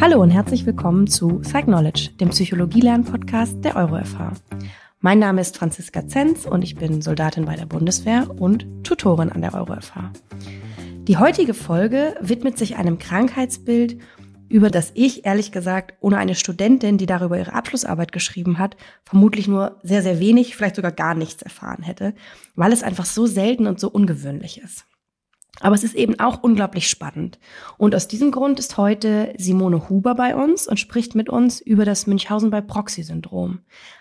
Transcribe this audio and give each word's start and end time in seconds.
Hallo 0.00 0.22
und 0.22 0.30
herzlich 0.30 0.64
willkommen 0.64 1.08
zu 1.08 1.40
Psych 1.40 1.64
Knowledge, 1.64 2.08
dem 2.18 2.30
Psychologie-Lern-Podcast 2.30 3.62
der 3.62 3.76
EuroFH. 3.76 4.32
Mein 5.00 5.18
Name 5.18 5.42
ist 5.42 5.58
Franziska 5.58 6.08
Zenz 6.08 6.46
und 6.46 6.62
ich 6.62 6.74
bin 6.74 7.02
Soldatin 7.02 7.44
bei 7.44 7.54
der 7.54 7.66
Bundeswehr 7.66 8.30
und 8.38 8.66
Tutorin 8.82 9.28
an 9.28 9.42
der 9.42 9.52
EuroFH. 9.52 10.10
Die 11.06 11.18
heutige 11.18 11.52
Folge 11.52 12.16
widmet 12.22 12.56
sich 12.56 12.76
einem 12.76 12.98
Krankheitsbild, 12.98 14.00
über 14.48 14.70
das 14.70 14.90
ich 14.94 15.26
ehrlich 15.26 15.52
gesagt 15.52 15.92
ohne 16.00 16.16
eine 16.16 16.34
Studentin, 16.34 16.96
die 16.96 17.04
darüber 17.04 17.36
ihre 17.36 17.52
Abschlussarbeit 17.52 18.10
geschrieben 18.10 18.58
hat, 18.58 18.78
vermutlich 19.04 19.48
nur 19.48 19.80
sehr, 19.82 20.00
sehr 20.00 20.18
wenig, 20.18 20.56
vielleicht 20.56 20.76
sogar 20.76 20.92
gar 20.92 21.14
nichts 21.14 21.42
erfahren 21.42 21.82
hätte, 21.82 22.14
weil 22.54 22.72
es 22.72 22.82
einfach 22.82 23.04
so 23.04 23.26
selten 23.26 23.66
und 23.66 23.78
so 23.78 23.90
ungewöhnlich 23.90 24.62
ist. 24.62 24.86
Aber 25.60 25.74
es 25.74 25.84
ist 25.84 25.94
eben 25.94 26.18
auch 26.18 26.42
unglaublich 26.42 26.88
spannend. 26.88 27.38
Und 27.76 27.94
aus 27.94 28.08
diesem 28.08 28.30
Grund 28.30 28.58
ist 28.58 28.78
heute 28.78 29.34
Simone 29.36 29.88
Huber 29.88 30.14
bei 30.14 30.34
uns 30.34 30.66
und 30.66 30.80
spricht 30.80 31.14
mit 31.14 31.28
uns 31.28 31.60
über 31.60 31.84
das 31.84 32.06
Münchhausen 32.06 32.50
bei 32.50 32.62
Proxy-Syndrom. 32.62 33.60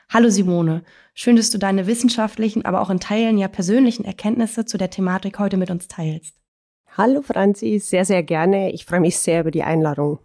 Hallo 0.09 0.29
Simone, 0.29 0.83
schön, 1.13 1.35
dass 1.35 1.51
du 1.51 1.57
deine 1.57 1.85
wissenschaftlichen, 1.85 2.65
aber 2.65 2.81
auch 2.81 2.89
in 2.89 3.01
Teilen 3.01 3.37
ja 3.37 3.49
persönlichen 3.49 4.05
Erkenntnisse 4.05 4.65
zu 4.65 4.77
der 4.77 4.89
Thematik 4.89 5.37
heute 5.37 5.57
mit 5.57 5.69
uns 5.69 5.87
teilst. 5.87 6.35
Hallo 6.97 7.21
Franzi, 7.21 7.79
sehr, 7.79 8.05
sehr 8.05 8.23
gerne. 8.23 8.71
Ich 8.71 8.85
freue 8.85 9.01
mich 9.01 9.17
sehr 9.17 9.41
über 9.41 9.51
die 9.51 9.63
Einladung. 9.63 10.19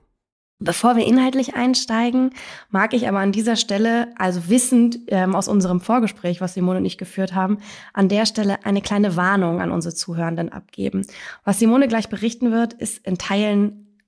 Bevor 0.64 0.96
wir 0.96 1.06
inhaltlich 1.06 1.56
einsteigen, 1.56 2.30
mag 2.70 2.94
ich 2.94 3.06
aber 3.06 3.18
an 3.18 3.32
dieser 3.32 3.56
Stelle, 3.56 4.08
also 4.16 4.48
wissend 4.48 4.98
ähm, 5.08 5.34
aus 5.34 5.46
unserem 5.46 5.80
Vorgespräch, 5.80 6.40
was 6.40 6.54
Simone 6.54 6.78
und 6.78 6.86
ich 6.86 6.96
geführt 6.96 7.34
haben, 7.34 7.58
an 7.92 8.08
der 8.08 8.24
Stelle 8.24 8.64
eine 8.64 8.80
kleine 8.80 9.14
Warnung 9.14 9.60
an 9.60 9.70
unsere 9.70 9.94
Zuhörenden 9.94 10.50
abgeben. 10.50 11.06
Was 11.44 11.58
Simone 11.58 11.86
gleich 11.86 12.08
berichten 12.08 12.50
wird, 12.50 12.72
ist 12.72 13.06
in 13.06 13.18
Teilen 13.18 14.00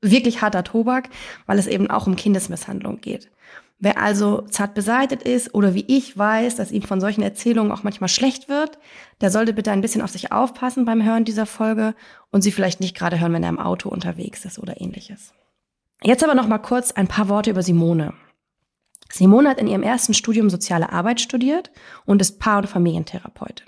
wirklich 0.00 0.40
harter 0.40 0.64
Tobak, 0.64 1.10
weil 1.44 1.58
es 1.58 1.66
eben 1.66 1.90
auch 1.90 2.06
um 2.06 2.16
Kindesmisshandlung 2.16 3.02
geht. 3.02 3.30
Wer 3.78 4.00
also 4.00 4.42
zart 4.50 4.72
beseitet 4.72 5.22
ist 5.22 5.54
oder 5.54 5.74
wie 5.74 5.84
ich 5.88 6.16
weiß, 6.16 6.56
dass 6.56 6.72
ihm 6.72 6.82
von 6.82 7.02
solchen 7.02 7.22
Erzählungen 7.22 7.70
auch 7.70 7.82
manchmal 7.82 8.08
schlecht 8.08 8.48
wird, 8.48 8.78
der 9.20 9.30
sollte 9.30 9.52
bitte 9.52 9.72
ein 9.72 9.82
bisschen 9.82 10.00
auf 10.00 10.10
sich 10.10 10.32
aufpassen 10.32 10.86
beim 10.86 11.04
Hören 11.04 11.26
dieser 11.26 11.46
Folge 11.46 11.94
und 12.30 12.40
sie 12.40 12.50
vielleicht 12.50 12.80
nicht 12.80 12.96
gerade 12.96 13.20
hören, 13.20 13.34
wenn 13.34 13.42
er 13.42 13.50
im 13.50 13.60
Auto 13.60 13.90
unterwegs 13.90 14.46
ist 14.46 14.58
oder 14.58 14.80
ähnliches. 14.80 15.34
Jetzt 16.02 16.22
aber 16.22 16.34
noch 16.34 16.46
mal 16.46 16.58
kurz 16.58 16.92
ein 16.92 17.08
paar 17.08 17.28
Worte 17.28 17.50
über 17.50 17.62
Simone. 17.62 18.14
Simone 19.10 19.48
hat 19.48 19.58
in 19.58 19.66
ihrem 19.66 19.82
ersten 19.82 20.14
Studium 20.14 20.50
Soziale 20.50 20.92
Arbeit 20.92 21.20
studiert 21.20 21.70
und 22.04 22.20
ist 22.20 22.38
Paar- 22.38 22.58
und 22.58 22.68
Familientherapeutin. 22.68 23.66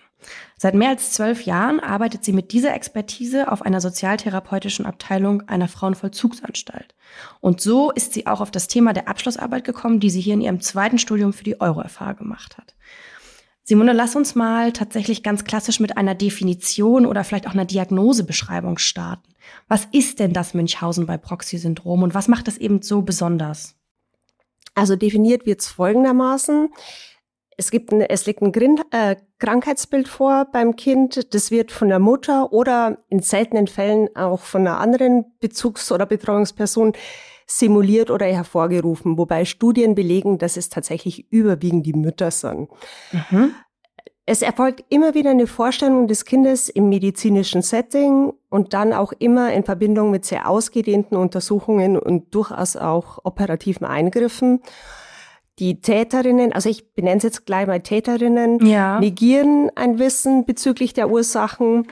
Seit 0.59 0.75
mehr 0.75 0.91
als 0.91 1.13
zwölf 1.13 1.43
Jahren 1.43 1.81
arbeitet 1.81 2.25
sie 2.25 2.33
mit 2.33 2.53
dieser 2.53 2.75
Expertise 2.75 3.51
auf 3.51 3.63
einer 3.63 3.81
sozialtherapeutischen 3.81 4.85
Abteilung 4.85 5.49
einer 5.49 5.67
Frauenvollzugsanstalt. 5.67 6.95
Und 7.41 7.63
so 7.63 7.91
ist 7.91 8.13
sie 8.13 8.27
auch 8.27 8.43
auf 8.43 8.51
das 8.51 8.69
Thema 8.69 8.93
der 8.93 9.09
Abschlussarbeit 9.09 9.65
gekommen, 9.65 9.99
die 9.99 10.11
sie 10.11 10.21
hier 10.21 10.35
in 10.35 10.43
ihrem 10.43 10.61
zweiten 10.61 10.99
Studium 10.99 11.33
für 11.33 11.45
die 11.45 11.61
Euro-FH 11.61 12.13
gemacht 12.13 12.59
hat. 12.59 12.75
Simone, 13.65 13.93
lass 13.93 14.17
uns 14.17 14.35
mal 14.35 14.73
tatsächlich 14.73 15.23
ganz 15.23 15.45
klassisch 15.45 15.81
mit 15.81 15.97
einer 15.97 16.15
Definition 16.15 17.07
oder 17.07 17.25
vielleicht 17.25 17.47
auch 17.47 17.55
einer 17.55 17.65
Diagnosebeschreibung 17.65 18.79
starten. 18.79 19.35
Was 19.69 19.87
ist 19.93 20.19
denn 20.19 20.33
das 20.33 20.55
Münchhausen 20.55 21.07
bei 21.07 21.17
Proxy-Syndrom 21.17 22.03
und 22.03 22.15
was 22.15 22.29
macht 22.29 22.49
es 22.49 22.59
eben 22.59 22.83
so 22.83 23.03
besonders? 23.03 23.77
Also 24.75 24.97
definiert 24.97 25.47
wird 25.47 25.61
es 25.61 25.69
folgendermaßen. 25.69 26.69
Es, 27.57 27.71
gibt 27.71 27.93
ein, 27.93 28.01
es 28.01 28.27
liegt 28.27 28.43
ein 28.43 28.53
Grin 28.53 28.81
äh, 28.91 29.17
Krankheitsbild 29.39 30.09
vor 30.09 30.47
beim 30.51 30.77
Kind. 30.77 31.35
Das 31.35 31.51
wird 31.51 31.73
von 31.73 31.89
der 31.89 31.99
Mutter 31.99 32.53
oder 32.53 32.99
in 33.09 33.21
seltenen 33.21 33.67
Fällen 33.67 34.15
auch 34.17 34.41
von 34.41 34.63
einer 34.63 34.79
anderen 34.79 35.27
Bezugs- 35.41 35.93
oder 35.93 36.07
Betreuungsperson 36.07 36.93
simuliert 37.51 38.11
oder 38.11 38.27
hervorgerufen, 38.27 39.19
wobei 39.19 39.45
Studien 39.45 39.95
belegen, 39.95 40.39
dass 40.39 40.57
es 40.57 40.69
tatsächlich 40.69 41.31
überwiegend 41.33 41.85
die 41.85 41.93
Mütter 41.93 42.31
sind. 42.31 42.69
Mhm. 43.13 43.53
Es 44.25 44.43
erfolgt 44.43 44.85
immer 44.91 45.15
wieder 45.15 45.31
eine 45.31 45.49
Vorstellung 45.49 46.07
des 46.07 46.25
Kindes 46.25 46.69
im 46.69 46.89
medizinischen 46.89 47.63
Setting 47.63 48.33
und 48.49 48.75
dann 48.75 48.93
auch 48.93 49.13
immer 49.19 49.53
in 49.53 49.65
Verbindung 49.65 50.13
mit 50.13 50.25
sehr 50.25 50.49
ausgedehnten 50.49 51.17
Untersuchungen 51.17 51.99
und 51.99 52.33
durchaus 52.33 52.77
auch 52.77 53.19
operativen 53.25 53.85
Eingriffen. 53.85 54.61
Die 55.59 55.81
Täterinnen, 55.81 56.53
also 56.53 56.69
ich 56.69 56.95
benenne 56.95 57.17
es 57.17 57.25
jetzt 57.25 57.45
gleich 57.45 57.67
mal 57.67 57.81
Täterinnen, 57.81 58.65
ja. 58.65 59.01
negieren 59.01 59.71
ein 59.75 59.99
Wissen 59.99 60.47
bezüglich 60.47 60.93
der 60.93 61.11
Ursachen 61.11 61.89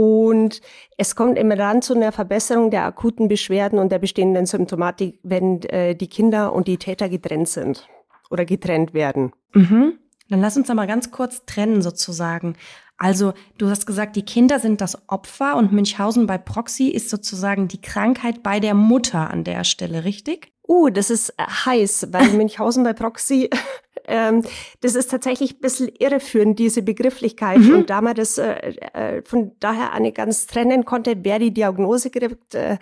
und 0.00 0.62
es 0.96 1.14
kommt 1.14 1.36
immer 1.36 1.56
dann 1.56 1.82
zu 1.82 1.94
einer 1.94 2.10
Verbesserung 2.10 2.70
der 2.70 2.86
akuten 2.86 3.28
Beschwerden 3.28 3.78
und 3.78 3.92
der 3.92 3.98
bestehenden 3.98 4.46
Symptomatik, 4.46 5.18
wenn 5.22 5.60
äh, 5.64 5.94
die 5.94 6.08
Kinder 6.08 6.54
und 6.54 6.68
die 6.68 6.78
Täter 6.78 7.10
getrennt 7.10 7.50
sind 7.50 7.86
oder 8.30 8.46
getrennt 8.46 8.94
werden. 8.94 9.32
Mhm. 9.52 9.98
Dann 10.30 10.40
lass 10.40 10.56
uns 10.56 10.68
da 10.68 10.74
mal 10.74 10.86
ganz 10.86 11.10
kurz 11.10 11.44
trennen 11.44 11.82
sozusagen. 11.82 12.56
Also 12.96 13.34
du 13.58 13.68
hast 13.68 13.84
gesagt, 13.84 14.16
die 14.16 14.24
Kinder 14.24 14.58
sind 14.58 14.80
das 14.80 15.06
Opfer 15.06 15.54
und 15.56 15.70
Münchhausen 15.70 16.26
bei 16.26 16.38
Proxy 16.38 16.88
ist 16.88 17.10
sozusagen 17.10 17.68
die 17.68 17.82
Krankheit 17.82 18.42
bei 18.42 18.58
der 18.58 18.72
Mutter 18.72 19.28
an 19.28 19.44
der 19.44 19.64
Stelle, 19.64 20.04
richtig? 20.04 20.50
Uh, 20.70 20.88
das 20.88 21.10
ist 21.10 21.30
äh, 21.30 21.42
heiß, 21.42 22.10
weil 22.12 22.28
Münchhausen 22.28 22.84
bei 22.84 22.92
Proxy, 22.92 23.50
ähm, 24.06 24.44
das 24.82 24.94
ist 24.94 25.10
tatsächlich 25.10 25.54
ein 25.54 25.60
bisschen 25.60 25.88
irreführend, 25.98 26.60
diese 26.60 26.82
Begrifflichkeit. 26.82 27.58
Mhm. 27.58 27.74
Und 27.74 27.90
da 27.90 28.00
man 28.00 28.14
das 28.14 28.38
äh, 28.38 28.52
äh, 28.92 29.22
von 29.24 29.50
daher 29.58 29.92
eine 29.92 30.12
ganz 30.12 30.46
trennen 30.46 30.84
konnte, 30.84 31.16
wer 31.24 31.40
die 31.40 31.52
Diagnose 31.52 32.10
gibt, 32.10 32.54
äh, 32.54 32.78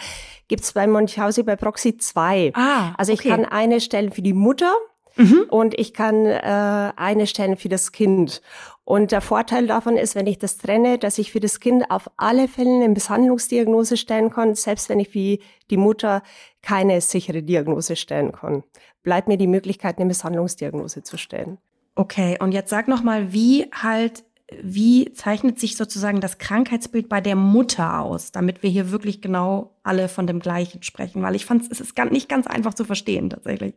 gibt 0.49 0.65
es 0.65 0.73
bei 0.73 0.87
Münchhausen 0.87 1.47
bei 1.47 1.57
Proxy 1.57 1.97
zwei. 1.97 2.53
Ah, 2.55 2.93
also 2.99 3.11
ich 3.11 3.21
okay. 3.21 3.31
kann 3.31 3.47
eine 3.47 3.81
stellen 3.81 4.13
für 4.13 4.21
die 4.21 4.35
Mutter 4.35 4.75
Mhm. 5.19 5.47
Und 5.51 5.79
ich 5.79 5.93
kann 5.93 6.27
äh, 6.27 6.93
eine 6.97 7.27
stellen 7.27 7.57
für 7.57 7.69
das 7.69 7.91
Kind. 7.93 8.41
Und 8.89 9.13
der 9.13 9.21
Vorteil 9.21 9.67
davon 9.67 9.99
ist, 9.99 10.15
wenn 10.15 10.27
ich 10.27 10.39
das 10.39 10.57
trenne, 10.57 10.97
dass 10.97 11.19
ich 11.19 11.31
für 11.31 11.41
das 11.41 11.61
Kind 11.61 11.91
auf 11.91 12.11
alle 12.17 12.49
Fälle 12.49 12.75
eine 12.75 12.89
Misshandlungsdiagnose 12.89 13.99
stellen 13.99 14.31
kann, 14.31 14.55
selbst 14.55 14.89
wenn 14.89 14.99
ich 14.99 15.13
wie 15.13 15.43
die 15.69 15.77
Mutter 15.77 16.23
keine 16.63 17.03
sichere 17.03 17.43
Diagnose 17.43 17.97
stellen 17.97 18.33
kann. 18.33 18.65
Bleibt 19.03 19.29
mir 19.29 19.37
die 19.37 19.47
Möglichkeit, 19.47 19.99
eine 19.99 20.07
Misshandlungsdiagnose 20.07 21.03
zu 21.03 21.19
stellen. 21.19 21.59
Okay, 21.97 22.39
und 22.41 22.53
jetzt 22.53 22.71
sag 22.71 22.89
noch 22.89 23.03
mal, 23.03 23.31
wie 23.31 23.67
halt 23.73 24.25
wie 24.63 25.13
zeichnet 25.13 25.61
sich 25.61 25.77
sozusagen 25.77 26.23
das 26.23 26.39
Krankheitsbild 26.39 27.11
bei 27.11 27.21
der 27.21 27.37
Mutter 27.37 28.01
aus, 28.01 28.33
damit 28.33 28.63
wir 28.63 28.71
hier 28.71 28.91
wirklich 28.91 29.21
genau 29.21 29.77
alle 29.83 30.09
von 30.09 30.27
dem 30.27 30.41
Gleichen 30.41 30.83
sprechen? 30.83 31.21
Weil 31.21 31.35
ich 31.35 31.45
fand, 31.45 31.71
es 31.71 31.83
ist 31.83 31.95
nicht 32.11 32.31
ganz 32.31 32.47
einfach 32.47 32.73
zu 32.73 32.87
verstehen 32.87 33.29
tatsächlich. 33.29 33.75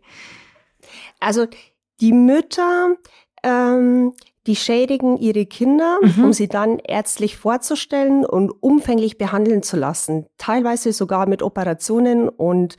Also 1.19 1.47
die 1.99 2.13
Mütter, 2.13 2.95
ähm, 3.43 4.13
die 4.47 4.55
schädigen 4.55 5.17
ihre 5.17 5.45
Kinder, 5.45 5.99
mhm. 6.01 6.25
um 6.25 6.33
sie 6.33 6.47
dann 6.47 6.79
ärztlich 6.79 7.37
vorzustellen 7.37 8.25
und 8.25 8.51
umfänglich 8.61 9.17
behandeln 9.17 9.63
zu 9.63 9.77
lassen. 9.77 10.25
Teilweise 10.37 10.93
sogar 10.93 11.27
mit 11.27 11.43
Operationen 11.43 12.27
und 12.27 12.77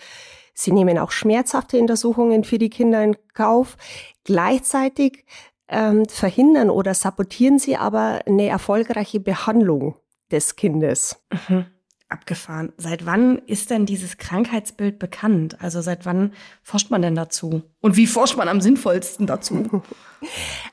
sie 0.55 0.73
nehmen 0.73 0.99
auch 0.99 1.13
schmerzhafte 1.13 1.79
Untersuchungen 1.79 2.45
für 2.45 2.59
die 2.59 2.71
Kinder 2.71 3.03
in 3.05 3.17
Kauf. 3.35 3.77
Gleichzeitig 4.25 5.25
ähm, 5.69 6.07
verhindern 6.09 6.69
oder 6.69 6.95
sabotieren 6.95 7.59
sie 7.59 7.77
aber 7.77 8.21
eine 8.27 8.49
erfolgreiche 8.49 9.21
Behandlung 9.21 9.95
des 10.31 10.57
Kindes. 10.57 11.23
Mhm 11.49 11.67
abgefahren. 12.13 12.73
Seit 12.77 13.07
wann 13.07 13.39
ist 13.47 13.71
denn 13.71 13.87
dieses 13.87 14.19
Krankheitsbild 14.19 14.99
bekannt? 14.99 15.57
Also 15.61 15.81
seit 15.81 16.07
wann 16.07 16.33
forscht 16.63 16.91
man 16.91 17.03
denn 17.03 17.15
dazu? 17.15 17.63
Und 17.81 17.97
wie 17.97 18.07
forscht 18.07 18.37
man 18.37 18.49
am 18.49 18.61
sinnvollsten 18.61 19.27
dazu? 19.27 19.83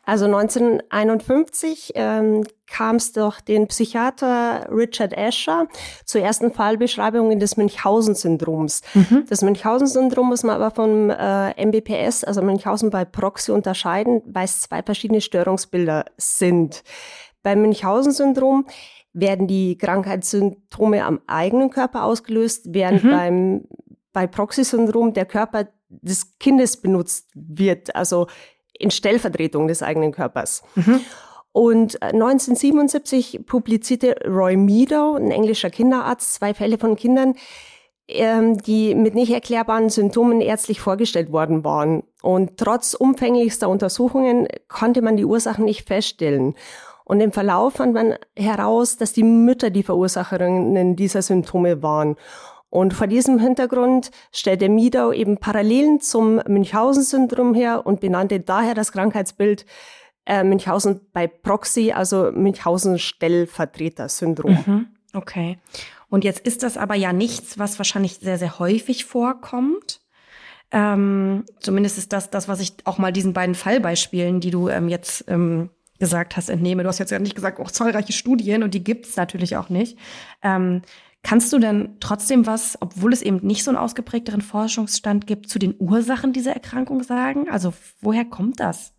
Also 0.06 0.26
1951 0.26 1.94
ähm, 1.96 2.44
kam 2.68 2.98
es 2.98 3.14
durch 3.14 3.42
den 3.42 3.68
Psychiater 3.68 4.68
Richard 4.72 5.18
Asher 5.18 5.68
zur 6.06 6.22
ersten 6.22 6.52
Fallbeschreibung 6.52 7.40
des 7.40 7.58
Münchhausen-Syndroms. 7.58 8.82
Mhm. 8.94 9.26
Das 9.28 9.42
Münchhausen-Syndrom 9.42 10.28
muss 10.28 10.44
man 10.44 10.56
aber 10.56 10.72
vom 10.72 11.10
äh, 11.10 11.66
MBPS, 11.66 12.24
also 12.24 12.42
Münchhausen 12.42 12.92
bei 12.92 13.06
Proxy, 13.06 13.52
unterscheiden, 13.52 14.22
weil 14.26 14.46
es 14.46 14.62
zwei 14.62 14.84
verschiedene 14.84 15.22
Störungsbilder 15.22 16.06
sind. 16.18 16.84
Beim 17.42 17.62
Münchhausen-Syndrom 17.62 18.66
werden 19.14 19.48
die 19.48 19.78
Krankheitssymptome 19.78 21.04
am 21.04 21.20
eigenen 21.28 21.70
Körper 21.70 22.04
ausgelöst, 22.04 22.68
während 22.70 23.04
mhm. 23.04 23.10
beim 23.10 23.64
bei 24.14 24.28
Proxy-Syndrom 24.28 25.14
der 25.14 25.26
Körper 25.26 25.68
des 25.90 26.38
Kindes 26.40 26.78
benutzt 26.78 27.30
wird, 27.36 27.96
also 27.96 28.28
in 28.74 28.92
Stellvertretung 28.92 29.68
des 29.68 29.84
eigenen 29.84 30.12
Körpers. 30.12 30.64
Mhm. 30.76 31.02
Und 31.52 32.02
1977 32.02 33.36
äh, 33.36 33.40
publizierte 33.44 34.16
Roy 34.26 34.56
Meadow, 34.56 35.16
ein 35.16 35.32
englischer 35.32 35.70
Kinderarzt, 35.70 36.36
zwei 36.36 36.54
Fälle 36.54 36.78
von 36.78 36.96
Kindern, 36.96 37.36
ähm, 38.08 38.58
die 38.58 38.96
mit 38.96 39.16
nicht 39.16 39.32
erklärbaren 39.32 39.90
Symptomen 39.90 40.42
ärztlich 40.42 40.80
vorgestellt 40.80 41.32
worden 41.32 41.64
waren. 41.64 42.04
Und 42.22 42.58
trotz 42.58 42.94
umfänglichster 42.94 43.68
Untersuchungen 43.68 44.48
konnte 44.68 45.02
man 45.02 45.18
die 45.18 45.26
Ursachen 45.26 45.66
nicht 45.66 45.88
feststellen. 45.88 46.56
Und 47.10 47.20
im 47.22 47.32
Verlauf 47.32 47.74
fand 47.74 47.96
man 47.96 48.14
heraus, 48.38 48.98
dass 48.98 49.14
die 49.14 49.24
Mütter 49.24 49.72
die 49.72 49.82
Verursacherinnen 49.82 50.96
dieser 50.96 51.24
Symptome 51.24 51.82
waren. 51.82 52.18
Und 52.70 52.94
vor 52.94 53.08
diesem 53.08 53.40
Hintergrund 53.40 54.12
stellte 54.32 54.70
Miedau 54.70 55.12
eben 55.12 55.40
Parallelen 55.40 56.02
zum 56.02 56.40
Münchhausen-Syndrom 56.48 57.56
her 57.56 57.88
und 57.88 58.00
benannte 58.00 58.42
daher 58.42 58.76
das 58.76 58.92
Krankheitsbild 58.92 59.66
äh, 60.28 60.44
Münchhausen 60.44 61.02
bei 61.12 61.26
Proxy, 61.26 61.94
also 61.94 62.32
Münchhausen-Stellvertreter-Syndrom. 62.32 64.64
Mhm. 64.68 64.90
Okay. 65.16 65.58
Und 66.10 66.24
jetzt 66.24 66.46
ist 66.46 66.62
das 66.62 66.78
aber 66.78 66.94
ja 66.94 67.12
nichts, 67.12 67.58
was 67.58 67.80
wahrscheinlich 67.80 68.20
sehr, 68.20 68.38
sehr 68.38 68.60
häufig 68.60 69.06
vorkommt. 69.06 70.02
Ähm, 70.70 71.46
zumindest 71.60 71.98
ist 71.98 72.14
das 72.14 72.30
das, 72.30 72.48
was 72.48 72.60
ich 72.60 72.74
auch 72.84 73.00
mal 73.00 73.12
diesen 73.12 73.34
beiden 73.34 73.56
Fallbeispielen, 73.56 74.42
die 74.42 74.52
du 74.52 74.70
ähm, 74.70 74.90
jetzt 74.90 75.26
ähm, 75.28 75.72
gesagt 76.00 76.38
hast, 76.38 76.50
entnehme. 76.50 76.84
Du 76.84 76.90
hast 76.90 77.00
jetzt 77.00 77.12
ja 77.12 77.20
nicht 77.20 77.36
gesagt, 77.36 77.60
auch 77.60 77.72
zahlreiche 77.72 78.14
Studien 78.14 78.64
und 78.64 78.74
die 78.74 78.84
gibt's 78.84 79.16
natürlich 79.16 79.58
auch 79.58 79.70
nicht. 79.70 79.98
Ähm, 80.42 80.82
kannst 81.24 81.52
du 81.54 81.60
denn 81.60 81.98
trotzdem 82.00 82.48
was, 82.48 82.78
obwohl 82.80 83.14
es 83.14 83.22
eben 83.22 83.46
nicht 83.46 83.64
so 83.64 83.72
einen 83.72 83.78
ausgeprägteren 83.78 84.42
Forschungsstand 84.42 85.28
gibt, 85.28 85.50
zu 85.50 85.60
den 85.60 85.76
Ursachen 85.78 86.34
dieser 86.34 86.54
Erkrankung 86.54 87.04
sagen? 87.04 87.50
Also 87.50 87.74
woher 88.02 88.26
kommt 88.26 88.60
das? 88.60 88.94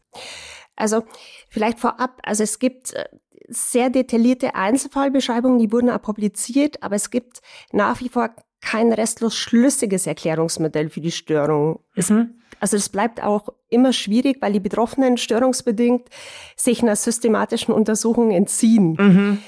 Also 0.77 1.05
vielleicht 1.49 1.81
vorab, 1.81 2.21
also 2.23 2.43
es 2.43 2.59
gibt 2.59 2.93
äh, 2.95 3.05
sehr 3.49 3.91
detaillierte 3.91 4.55
Einzelfallbeschreibungen, 4.55 5.59
die 5.59 5.73
wurden 5.73 5.91
auch 5.91 6.03
publiziert, 6.03 6.83
aber 6.83 6.97
es 6.97 7.11
gibt 7.11 7.41
nach 7.73 8.01
wie 8.01 8.09
vor 8.09 8.31
kein 8.61 8.93
restlos 8.93 9.35
schlüssiges 9.35 10.07
Erklärungsmodell 10.07 10.91
für 10.91 11.01
die 11.01 11.11
Störung. 11.11 11.81
Mhm. 11.97 12.40
Also 12.61 12.77
es 12.77 12.89
bleibt 12.89 13.23
auch 13.23 13.49
immer 13.69 13.93
schwierig, 13.93 14.39
weil 14.41 14.53
die 14.53 14.61
Betroffenen 14.61 15.17
störungsbedingt 15.17 16.09
sich 16.57 16.83
einer 16.83 16.97
systematischen 16.97 17.75
Untersuchung 17.75 18.31
entziehen. 18.31 18.97
Mhm. 18.99 19.39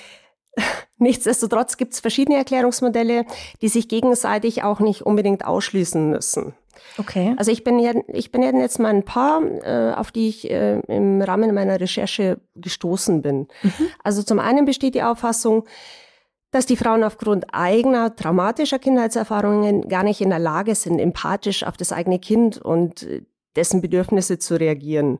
Nichtsdestotrotz 0.98 1.76
gibt 1.76 1.94
es 1.94 2.00
verschiedene 2.00 2.38
Erklärungsmodelle, 2.38 3.24
die 3.60 3.68
sich 3.68 3.88
gegenseitig 3.88 4.62
auch 4.62 4.80
nicht 4.80 5.02
unbedingt 5.02 5.44
ausschließen 5.44 6.10
müssen. 6.10 6.54
Okay. 6.98 7.34
Also 7.36 7.50
ich 7.50 7.64
bin 7.64 7.78
ja, 7.78 7.92
ich 8.08 8.32
bin 8.32 8.42
jetzt 8.42 8.78
mal 8.78 8.88
ein 8.88 9.04
paar, 9.04 9.42
äh, 9.42 9.94
auf 9.94 10.10
die 10.10 10.28
ich 10.28 10.50
äh, 10.50 10.80
im 10.80 11.20
Rahmen 11.22 11.54
meiner 11.54 11.80
Recherche 11.80 12.40
gestoßen 12.54 13.22
bin. 13.22 13.48
Mhm. 13.62 13.88
Also 14.02 14.22
zum 14.22 14.38
einen 14.38 14.64
besteht 14.64 14.94
die 14.94 15.02
Auffassung, 15.02 15.64
dass 16.52 16.66
die 16.66 16.76
Frauen 16.76 17.02
aufgrund 17.02 17.46
eigener 17.52 18.14
traumatischer 18.14 18.78
Kindheitserfahrungen 18.78 19.88
gar 19.88 20.04
nicht 20.04 20.20
in 20.20 20.30
der 20.30 20.38
Lage 20.38 20.74
sind, 20.74 21.00
empathisch 21.00 21.64
auf 21.64 21.76
das 21.76 21.92
eigene 21.92 22.20
Kind 22.20 22.58
und 22.58 23.02
äh, 23.02 23.22
dessen 23.56 23.80
Bedürfnisse 23.80 24.38
zu 24.38 24.54
reagieren. 24.54 25.18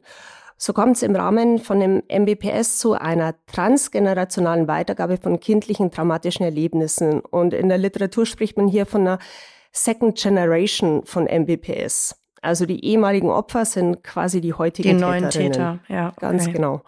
So 0.56 0.72
kommt 0.72 0.96
es 0.96 1.02
im 1.02 1.16
Rahmen 1.16 1.58
von 1.58 1.80
dem 1.80 2.02
MBPS 2.08 2.78
zu 2.78 2.92
einer 2.92 3.34
transgenerationalen 3.46 4.68
Weitergabe 4.68 5.16
von 5.16 5.40
kindlichen 5.40 5.90
traumatischen 5.90 6.44
Erlebnissen. 6.44 7.18
Und 7.20 7.52
in 7.52 7.68
der 7.68 7.78
Literatur 7.78 8.26
spricht 8.26 8.56
man 8.56 8.68
hier 8.68 8.86
von 8.86 9.00
einer 9.00 9.18
Second 9.72 10.16
Generation 10.16 11.04
von 11.04 11.24
MBPS. 11.26 12.14
Also 12.42 12.66
die 12.66 12.84
ehemaligen 12.84 13.30
Opfer 13.30 13.64
sind 13.64 14.04
quasi 14.04 14.40
die 14.40 14.52
heutigen 14.52 14.98
die 14.98 15.02
neuen 15.02 15.30
Täter. 15.30 15.80
Ja, 15.88 16.08
okay. 16.08 16.16
ganz 16.20 16.46
genau. 16.46 16.82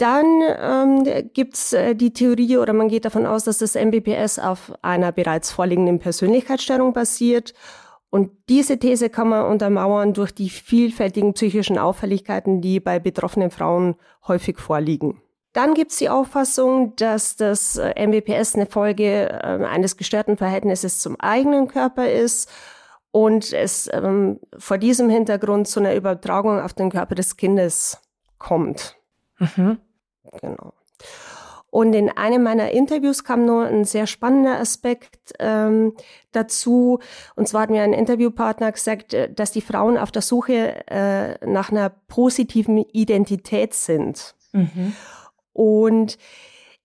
Dann 0.00 0.40
ähm, 0.58 1.30
gibt 1.34 1.54
es 1.54 1.74
äh, 1.74 1.94
die 1.94 2.14
Theorie 2.14 2.56
oder 2.56 2.72
man 2.72 2.88
geht 2.88 3.04
davon 3.04 3.26
aus, 3.26 3.44
dass 3.44 3.58
das 3.58 3.74
MBPS 3.74 4.38
auf 4.38 4.72
einer 4.80 5.12
bereits 5.12 5.52
vorliegenden 5.52 5.98
Persönlichkeitsstörung 5.98 6.94
basiert. 6.94 7.52
Und 8.08 8.30
diese 8.48 8.78
These 8.78 9.10
kann 9.10 9.28
man 9.28 9.44
untermauern 9.44 10.14
durch 10.14 10.32
die 10.32 10.48
vielfältigen 10.48 11.34
psychischen 11.34 11.76
Auffälligkeiten, 11.76 12.62
die 12.62 12.80
bei 12.80 12.98
betroffenen 12.98 13.50
Frauen 13.50 13.94
häufig 14.26 14.58
vorliegen. 14.58 15.20
Dann 15.52 15.74
gibt 15.74 15.90
es 15.90 15.98
die 15.98 16.08
Auffassung, 16.08 16.96
dass 16.96 17.36
das 17.36 17.76
äh, 17.76 17.92
MBPS 18.06 18.54
eine 18.54 18.64
Folge 18.64 19.28
äh, 19.28 19.64
eines 19.66 19.98
gestörten 19.98 20.38
Verhältnisses 20.38 21.00
zum 21.00 21.20
eigenen 21.20 21.68
Körper 21.68 22.10
ist 22.10 22.50
und 23.10 23.52
es 23.52 23.90
ähm, 23.92 24.40
vor 24.56 24.78
diesem 24.78 25.10
Hintergrund 25.10 25.68
zu 25.68 25.80
einer 25.80 25.94
Übertragung 25.94 26.58
auf 26.58 26.72
den 26.72 26.88
Körper 26.88 27.16
des 27.16 27.36
Kindes 27.36 28.00
kommt. 28.38 28.96
Mhm. 29.38 29.76
Genau. 30.40 30.72
Und 31.70 31.94
in 31.94 32.10
einem 32.10 32.42
meiner 32.42 32.72
Interviews 32.72 33.22
kam 33.22 33.46
nur 33.46 33.66
ein 33.66 33.84
sehr 33.84 34.08
spannender 34.08 34.58
Aspekt 34.58 35.34
ähm, 35.38 35.94
dazu. 36.32 36.98
Und 37.36 37.46
zwar 37.48 37.62
hat 37.62 37.70
mir 37.70 37.82
ein 37.82 37.92
Interviewpartner 37.92 38.72
gesagt, 38.72 39.14
äh, 39.14 39.32
dass 39.32 39.52
die 39.52 39.60
Frauen 39.60 39.96
auf 39.96 40.10
der 40.10 40.22
Suche 40.22 40.84
äh, 40.88 41.46
nach 41.46 41.70
einer 41.70 41.90
positiven 42.08 42.78
Identität 42.78 43.74
sind. 43.74 44.34
Mhm. 44.52 44.94
Und 45.52 46.18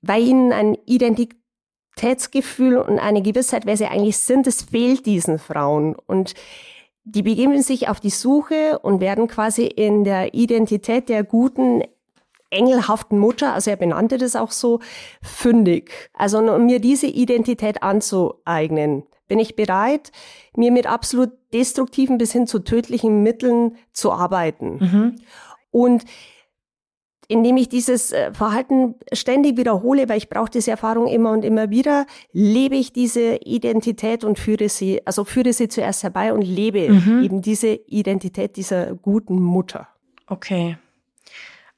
weil 0.01 0.21
ihnen 0.21 0.53
ein 0.53 0.77
Identitätsgefühl 0.85 2.77
und 2.77 2.99
eine 2.99 3.23
Gewissheit, 3.23 3.65
wer 3.65 3.77
sie 3.77 3.87
eigentlich 3.87 4.19
sind, 4.19 4.45
das 4.45 4.61
fehlt 4.61 5.07
diesen 5.07 5.39
Frauen. 5.39 5.95
Und 5.95 6.35
die 7.05 7.23
begeben 7.23 7.59
sich 7.63 7.89
auf 7.89 7.99
die 7.99 8.11
Suche 8.11 8.77
und 8.79 8.99
werden 8.99 9.27
quasi 9.27 9.65
in 9.65 10.03
der 10.03 10.35
Identität 10.35 11.09
der 11.09 11.23
guten 11.23 11.81
engelhaften 12.49 13.19
Mutter, 13.19 13.53
also 13.53 13.71
er 13.71 13.77
benannte 13.77 14.17
das 14.17 14.35
auch 14.35 14.51
so, 14.51 14.79
fündig. 15.21 15.91
Also 16.13 16.39
um 16.39 16.65
mir 16.65 16.79
diese 16.79 17.07
Identität 17.07 17.83
anzueignen, 17.83 19.03
bin 19.27 19.39
ich 19.39 19.55
bereit, 19.55 20.11
mir 20.55 20.71
mit 20.71 20.87
absolut 20.87 21.31
destruktiven 21.53 22.17
bis 22.17 22.31
hin 22.31 22.47
zu 22.47 22.59
tödlichen 22.59 23.23
Mitteln 23.23 23.75
zu 23.91 24.11
arbeiten. 24.11 24.77
Mhm. 24.79 25.15
Und 25.71 26.05
indem 27.27 27.57
ich 27.57 27.69
dieses 27.69 28.11
äh, 28.11 28.31
Verhalten 28.33 28.95
ständig 29.11 29.57
wiederhole, 29.57 30.07
weil 30.09 30.17
ich 30.17 30.29
brauche 30.29 30.51
diese 30.51 30.71
Erfahrung 30.71 31.07
immer 31.07 31.31
und 31.31 31.43
immer 31.43 31.69
wieder, 31.69 32.05
lebe 32.31 32.75
ich 32.75 32.93
diese 32.93 33.37
Identität 33.37 34.23
und 34.23 34.37
führe 34.37 34.69
sie, 34.69 35.05
also 35.07 35.23
führe 35.23 35.53
sie 35.53 35.67
zuerst 35.67 36.03
herbei 36.03 36.33
und 36.33 36.43
lebe 36.43 36.89
mhm. 36.89 37.23
eben 37.23 37.41
diese 37.41 37.69
Identität 37.87 38.57
dieser 38.57 38.93
guten 38.95 39.41
Mutter. 39.41 39.87
Okay. 40.27 40.77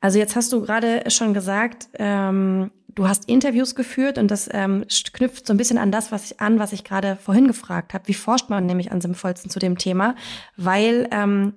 Also 0.08 0.20
jetzt 0.20 0.38
hast 0.38 0.54
du 0.54 0.62
gerade 0.62 1.04
schon 1.12 1.34
gesagt, 1.34 1.90
ähm, 1.96 2.72
du 2.88 3.10
hast 3.10 3.28
Interviews 3.28 3.76
geführt 3.76 4.18
und 4.18 4.32
das 4.32 4.50
ähm, 4.54 4.86
knüpft 5.12 5.46
so 5.46 5.54
ein 5.54 5.58
bisschen 5.58 5.78
an 5.78 5.92
das, 5.92 6.14
was 6.14 6.32
ich 6.32 6.40
an, 6.40 6.60
was 6.60 6.72
ich 6.72 6.86
gerade 6.86 7.18
vorhin 7.18 7.46
gefragt 7.46 7.94
habe. 7.94 8.08
Wie 8.08 8.14
forscht 8.14 8.50
man 8.50 8.66
nämlich 8.66 8.94
an 8.94 9.02
sinnvollsten 9.02 9.52
zu 9.52 9.60
dem 9.60 9.78
Thema? 9.78 10.16
Weil 10.56 11.10
ähm, 11.12 11.56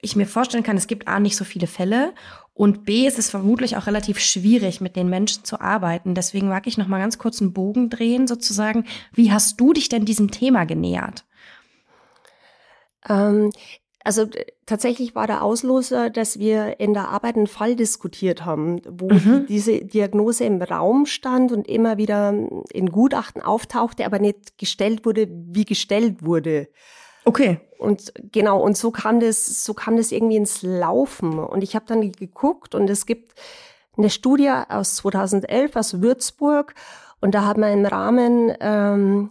ich 0.00 0.16
mir 0.16 0.24
vorstellen 0.24 0.64
kann, 0.64 0.78
es 0.78 0.86
gibt 0.86 1.06
A 1.06 1.20
nicht 1.20 1.36
so 1.36 1.44
viele 1.44 1.66
Fälle 1.66 2.14
und 2.54 2.86
B 2.86 3.06
ist 3.06 3.18
es 3.18 3.28
vermutlich 3.28 3.76
auch 3.76 3.86
relativ 3.86 4.20
schwierig, 4.20 4.80
mit 4.80 4.96
den 4.96 5.10
Menschen 5.10 5.44
zu 5.44 5.60
arbeiten. 5.60 6.14
Deswegen 6.14 6.48
mag 6.48 6.66
ich 6.66 6.78
noch 6.78 6.88
mal 6.88 7.00
ganz 7.00 7.18
kurz 7.18 7.42
einen 7.42 7.52
Bogen 7.52 7.90
drehen, 7.90 8.26
sozusagen. 8.26 8.86
Wie 9.12 9.32
hast 9.32 9.60
du 9.60 9.74
dich 9.74 9.90
denn 9.90 10.06
diesem 10.06 10.30
Thema 10.30 10.64
genähert? 10.64 11.26
Ähm, 13.06 13.50
also 14.06 14.28
tatsächlich 14.66 15.16
war 15.16 15.26
der 15.26 15.42
Auslöser, 15.42 16.10
dass 16.10 16.38
wir 16.38 16.78
in 16.78 16.94
der 16.94 17.08
Arbeit 17.08 17.34
einen 17.34 17.48
Fall 17.48 17.74
diskutiert 17.74 18.44
haben, 18.44 18.80
wo 18.88 19.12
mhm. 19.12 19.46
diese 19.48 19.84
Diagnose 19.84 20.44
im 20.44 20.62
Raum 20.62 21.06
stand 21.06 21.50
und 21.50 21.66
immer 21.66 21.98
wieder 21.98 22.32
in 22.70 22.90
Gutachten 22.92 23.42
auftauchte, 23.42 24.06
aber 24.06 24.20
nicht 24.20 24.58
gestellt 24.58 25.04
wurde, 25.04 25.26
wie 25.28 25.64
gestellt 25.64 26.24
wurde. 26.24 26.68
Okay. 27.24 27.58
Und 27.78 28.12
genau, 28.30 28.62
und 28.62 28.76
so 28.76 28.92
kam 28.92 29.18
das, 29.18 29.64
so 29.64 29.74
kam 29.74 29.96
das 29.96 30.12
irgendwie 30.12 30.36
ins 30.36 30.62
Laufen. 30.62 31.40
Und 31.40 31.64
ich 31.64 31.74
habe 31.74 31.86
dann 31.88 32.12
geguckt 32.12 32.76
und 32.76 32.88
es 32.88 33.06
gibt 33.06 33.34
eine 33.96 34.08
Studie 34.08 34.52
aus 34.68 34.94
2011 34.96 35.74
aus 35.74 36.00
Würzburg 36.00 36.74
und 37.26 37.32
da 37.32 37.44
haben 37.44 37.60
wir 37.60 37.72
im 37.72 37.84
Rahmen 37.84 38.54
ähm, 38.60 39.28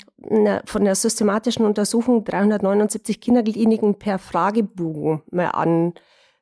von 0.66 0.84
der 0.84 0.96
systematischen 0.96 1.66
Untersuchung 1.66 2.26
379 2.26 3.22
Kinderkliniken 3.22 3.98
per 3.98 4.20
Fragebogen 4.20 5.22
mal 5.32 5.52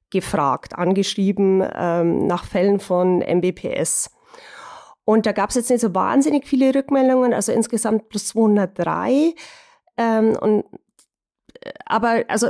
angefragt, 0.09 0.75
angeschrieben 0.75 1.63
ähm, 1.75 2.25
nach 2.25 2.45
Fällen 2.45 2.79
von 2.79 3.19
MBPS. 3.19 4.09
Und 5.05 5.27
da 5.27 5.31
gab 5.31 5.51
es 5.51 5.55
jetzt 5.57 5.69
nicht 5.69 5.81
so 5.81 5.93
wahnsinnig 5.93 6.47
viele 6.47 6.73
Rückmeldungen, 6.73 7.35
also 7.35 7.51
insgesamt 7.51 8.09
plus 8.09 8.29
203. 8.29 9.35
Ähm, 9.97 10.35
und, 10.41 10.65
äh, 11.61 11.71
aber 11.85 12.23
also 12.29 12.47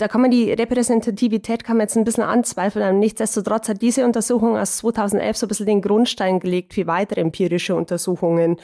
da 0.00 0.08
kann 0.08 0.22
man 0.22 0.30
die 0.30 0.52
Repräsentativität 0.52 1.62
kann 1.62 1.76
man 1.76 1.84
jetzt 1.84 1.96
ein 1.96 2.04
bisschen 2.04 2.24
anzweifeln. 2.24 2.98
Nichtsdestotrotz 2.98 3.68
hat 3.68 3.82
diese 3.82 4.04
Untersuchung 4.04 4.56
aus 4.56 4.78
2011 4.78 5.36
so 5.36 5.46
ein 5.46 5.48
bisschen 5.48 5.66
den 5.66 5.82
Grundstein 5.82 6.40
gelegt 6.40 6.74
für 6.74 6.86
weitere 6.86 7.20
empirische 7.20 7.74
Untersuchungen. 7.74 8.56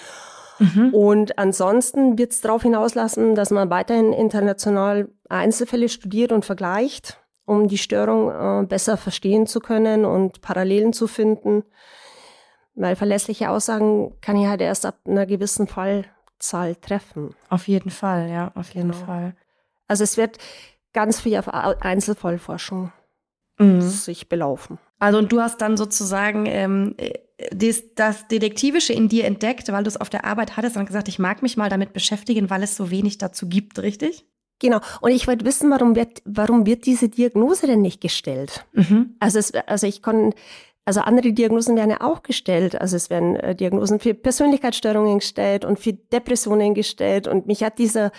Mhm. 0.59 0.95
Und 0.95 1.39
ansonsten 1.39 2.17
wird 2.17 2.33
es 2.33 2.41
darauf 2.41 2.63
hinauslassen, 2.63 3.35
dass 3.35 3.51
man 3.51 3.69
weiterhin 3.69 4.15
international 4.15 5.09
Einzelfälle 5.29 5.91
studiert 5.91 6.33
und 6.33 6.47
vergleicht, 6.47 7.19
um 7.45 7.69
die 7.69 7.79
Störung 7.79 8.31
äh, 8.31 8.67
besser 8.67 8.97
verstehen 8.97 9.47
zu 9.47 9.61
können 9.61 10.07
und 10.07 10.41
Parallelen 10.41 10.95
zu 10.95 11.07
finden. 11.07 11.65
Weil 12.75 12.97
verlässliche 12.97 13.51
Aussagen 13.51 14.15
kann 14.21 14.37
ich 14.37 14.47
halt 14.47 14.63
erst 14.63 14.87
ab 14.87 14.99
einer 15.07 15.27
gewissen 15.27 15.67
Fallzahl 15.67 16.77
treffen. 16.77 17.35
Auf 17.51 17.69
jeden 17.69 17.91
Fall, 17.91 18.31
ja, 18.31 18.53
auf 18.55 18.71
jeden 18.71 18.93
genau. 18.93 19.05
Fall. 19.05 19.37
Also 19.89 20.05
es 20.05 20.17
wird 20.17 20.39
ganz 20.97 21.21
viel 21.21 21.37
auf 21.37 21.49
Einzelfallforschung 21.49 22.91
mhm. 23.59 23.83
sich 23.83 24.31
belaufen. 24.31 24.79
Also 24.99 25.19
und 25.19 25.31
du 25.31 25.43
hast 25.43 25.61
dann 25.61 25.77
sozusagen 25.77 26.47
ähm, 26.47 26.97
das, 27.51 27.83
das 27.95 28.27
Detektivische 28.29 28.95
in 28.95 29.11
dir 29.11 29.27
entdeckt, 29.27 29.71
weil 29.71 29.85
du 29.85 29.89
es 29.89 29.99
auf 29.99 30.09
der 30.09 30.25
Arbeit 30.25 30.57
hattest 30.57 30.79
und 30.79 30.87
gesagt, 30.87 31.09
ich 31.09 31.19
mag 31.19 31.43
mich 31.43 31.59
mal 31.59 31.69
damit 31.69 31.93
beschäftigen, 31.93 32.49
weil 32.49 32.63
es 32.63 32.77
so 32.77 32.91
wenig 32.91 33.19
dazu 33.19 33.47
gibt, 33.47 33.79
richtig? 33.81 34.25
Genau. 34.59 34.81
Und 35.03 35.11
ich 35.11 35.29
wollte 35.29 35.45
wissen, 35.45 35.71
warum 35.71 35.97
wird, 35.97 36.23
warum 36.25 36.65
wird 36.65 36.87
diese 36.87 37.11
Diagnose 37.11 37.67
denn 37.67 37.83
nicht 37.83 38.01
gestellt? 38.01 38.65
Mhm. 38.73 39.17
Also, 39.21 39.39
es, 39.39 39.53
also 39.53 39.87
ich 39.87 40.01
kann, 40.01 40.33
also 40.87 41.01
andere 41.01 41.35
Diagnosen 41.35 41.77
werden 41.77 41.91
ja 41.91 42.01
auch 42.01 42.23
gestellt. 42.23 42.81
Also 42.81 42.97
es 42.97 43.11
werden 43.11 43.37
äh, 43.37 43.55
Diagnosen 43.55 44.01
für 44.01 44.15
Persönlichkeitsstörungen 44.15 45.19
gestellt 45.19 45.67
und 45.67 45.79
für 45.79 45.93
Depressionen 45.93 46.73
gestellt. 46.73 47.29
Und 47.29 47.47
mich 47.47 47.63
hat 47.63 47.79
dieser, 47.79 48.13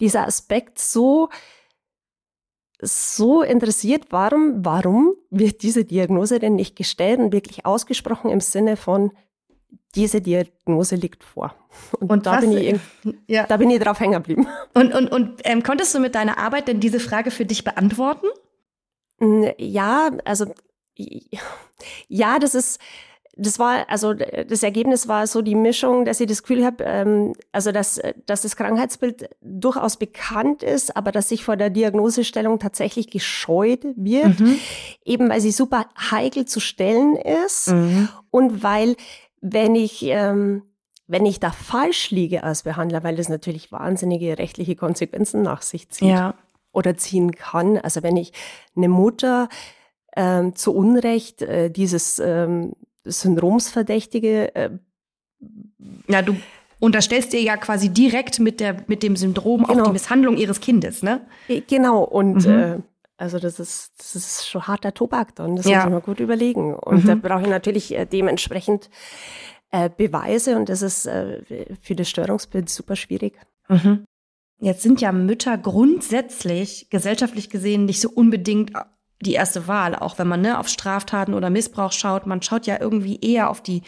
dieser 0.00 0.26
Aspekt 0.26 0.78
so, 0.78 1.28
so 2.82 3.42
interessiert, 3.42 4.06
warum, 4.10 4.64
warum 4.64 5.14
wird 5.30 5.62
diese 5.62 5.84
Diagnose 5.84 6.38
denn 6.38 6.56
nicht 6.56 6.76
gestellt 6.76 7.20
und 7.20 7.32
wirklich 7.32 7.64
ausgesprochen 7.64 8.30
im 8.30 8.40
Sinne 8.40 8.76
von, 8.76 9.12
diese 9.94 10.20
Diagnose 10.20 10.96
liegt 10.96 11.22
vor. 11.22 11.54
Und, 12.00 12.10
und 12.10 12.26
da, 12.26 12.40
bin 12.40 12.52
ich, 12.52 12.80
ja. 13.26 13.46
da 13.46 13.56
bin 13.56 13.70
ich 13.70 13.78
drauf 13.78 14.00
hängen 14.00 14.14
geblieben. 14.14 14.46
Und, 14.74 14.94
und, 14.94 15.08
und 15.08 15.40
ähm, 15.44 15.62
konntest 15.62 15.94
du 15.94 16.00
mit 16.00 16.14
deiner 16.14 16.38
Arbeit 16.38 16.68
denn 16.68 16.80
diese 16.80 17.00
Frage 17.00 17.30
für 17.30 17.44
dich 17.44 17.64
beantworten? 17.64 18.26
Ja, 19.58 20.10
also 20.24 20.46
ja, 22.08 22.38
das 22.38 22.54
ist, 22.54 22.80
das 23.34 23.58
war, 23.58 23.88
also 23.88 24.12
das 24.12 24.62
Ergebnis 24.62 25.08
war 25.08 25.26
so 25.26 25.40
die 25.40 25.54
Mischung, 25.54 26.04
dass 26.04 26.20
ich 26.20 26.26
das 26.26 26.42
Gefühl 26.42 26.64
habe, 26.64 26.84
ähm, 26.84 27.32
also 27.50 27.72
dass, 27.72 28.00
dass 28.26 28.42
das 28.42 28.56
Krankheitsbild 28.56 29.30
durchaus 29.40 29.96
bekannt 29.96 30.62
ist, 30.62 30.96
aber 30.96 31.12
dass 31.12 31.30
sich 31.30 31.44
vor 31.44 31.56
der 31.56 31.70
Diagnosestellung 31.70 32.58
tatsächlich 32.58 33.10
gescheut 33.10 33.84
wird, 33.96 34.40
mhm. 34.40 34.58
eben 35.04 35.30
weil 35.30 35.40
sie 35.40 35.50
super 35.50 35.86
heikel 36.10 36.44
zu 36.44 36.60
stellen 36.60 37.16
ist 37.16 37.68
mhm. 37.68 38.08
und 38.30 38.62
weil, 38.62 38.96
wenn 39.40 39.74
ich 39.74 40.02
ähm, 40.02 40.64
wenn 41.08 41.26
ich 41.26 41.40
da 41.40 41.50
falsch 41.50 42.10
liege 42.10 42.42
als 42.42 42.62
Behandler, 42.62 43.02
weil 43.02 43.16
das 43.16 43.28
natürlich 43.28 43.70
wahnsinnige 43.70 44.38
rechtliche 44.38 44.76
Konsequenzen 44.76 45.42
nach 45.42 45.60
sich 45.60 45.90
zieht 45.90 46.08
ja. 46.08 46.34
oder 46.72 46.96
ziehen 46.96 47.32
kann. 47.32 47.76
Also 47.76 48.02
wenn 48.02 48.16
ich 48.16 48.32
eine 48.76 48.88
Mutter 48.88 49.48
ähm, 50.16 50.54
zu 50.54 50.74
Unrecht 50.74 51.42
äh, 51.42 51.70
dieses 51.70 52.18
ähm, 52.18 52.72
Syndromsverdächtige. 53.04 54.54
Äh, 54.54 54.70
ja, 56.08 56.22
du 56.22 56.36
unterstellst 56.78 57.32
ihr 57.34 57.42
ja 57.42 57.56
quasi 57.56 57.90
direkt 57.90 58.40
mit, 58.40 58.60
der, 58.60 58.84
mit 58.86 59.02
dem 59.02 59.16
Syndrom 59.16 59.64
genau. 59.64 59.82
auch 59.82 59.86
die 59.86 59.92
Misshandlung 59.92 60.36
ihres 60.36 60.60
Kindes, 60.60 61.02
ne? 61.02 61.20
Genau, 61.68 62.02
und 62.02 62.46
mhm. 62.46 62.52
äh, 62.52 62.78
also 63.16 63.38
das 63.38 63.60
ist, 63.60 63.92
das 63.98 64.16
ist 64.16 64.48
schon 64.48 64.66
harter 64.66 64.92
Tobak 64.92 65.36
dann, 65.36 65.54
das 65.54 65.66
ja. 65.66 65.84
muss 65.84 65.92
man 65.92 66.02
gut 66.02 66.18
überlegen. 66.18 66.74
Und 66.74 67.04
mhm. 67.04 67.06
da 67.06 67.14
brauche 67.14 67.42
ich 67.42 67.48
natürlich 67.48 67.96
äh, 67.96 68.04
dementsprechend 68.04 68.90
äh, 69.70 69.90
Beweise 69.96 70.56
und 70.56 70.68
das 70.68 70.82
ist 70.82 71.06
äh, 71.06 71.42
für 71.80 71.94
das 71.94 72.08
Störungsbild 72.08 72.68
super 72.68 72.96
schwierig. 72.96 73.38
Mhm. 73.68 74.04
Jetzt 74.60 74.82
sind 74.82 75.00
ja 75.00 75.12
Mütter 75.12 75.56
grundsätzlich 75.58 76.90
gesellschaftlich 76.90 77.48
gesehen 77.48 77.84
nicht 77.84 78.00
so 78.00 78.10
unbedingt 78.10 78.72
die 79.22 79.34
erste 79.34 79.68
Wahl, 79.68 79.94
auch 79.94 80.18
wenn 80.18 80.28
man 80.28 80.40
ne, 80.40 80.58
auf 80.58 80.68
Straftaten 80.68 81.34
oder 81.34 81.50
Missbrauch 81.50 81.92
schaut. 81.92 82.26
Man 82.26 82.42
schaut 82.42 82.66
ja 82.66 82.80
irgendwie 82.80 83.18
eher 83.20 83.50
auf 83.50 83.62
die 83.62 83.82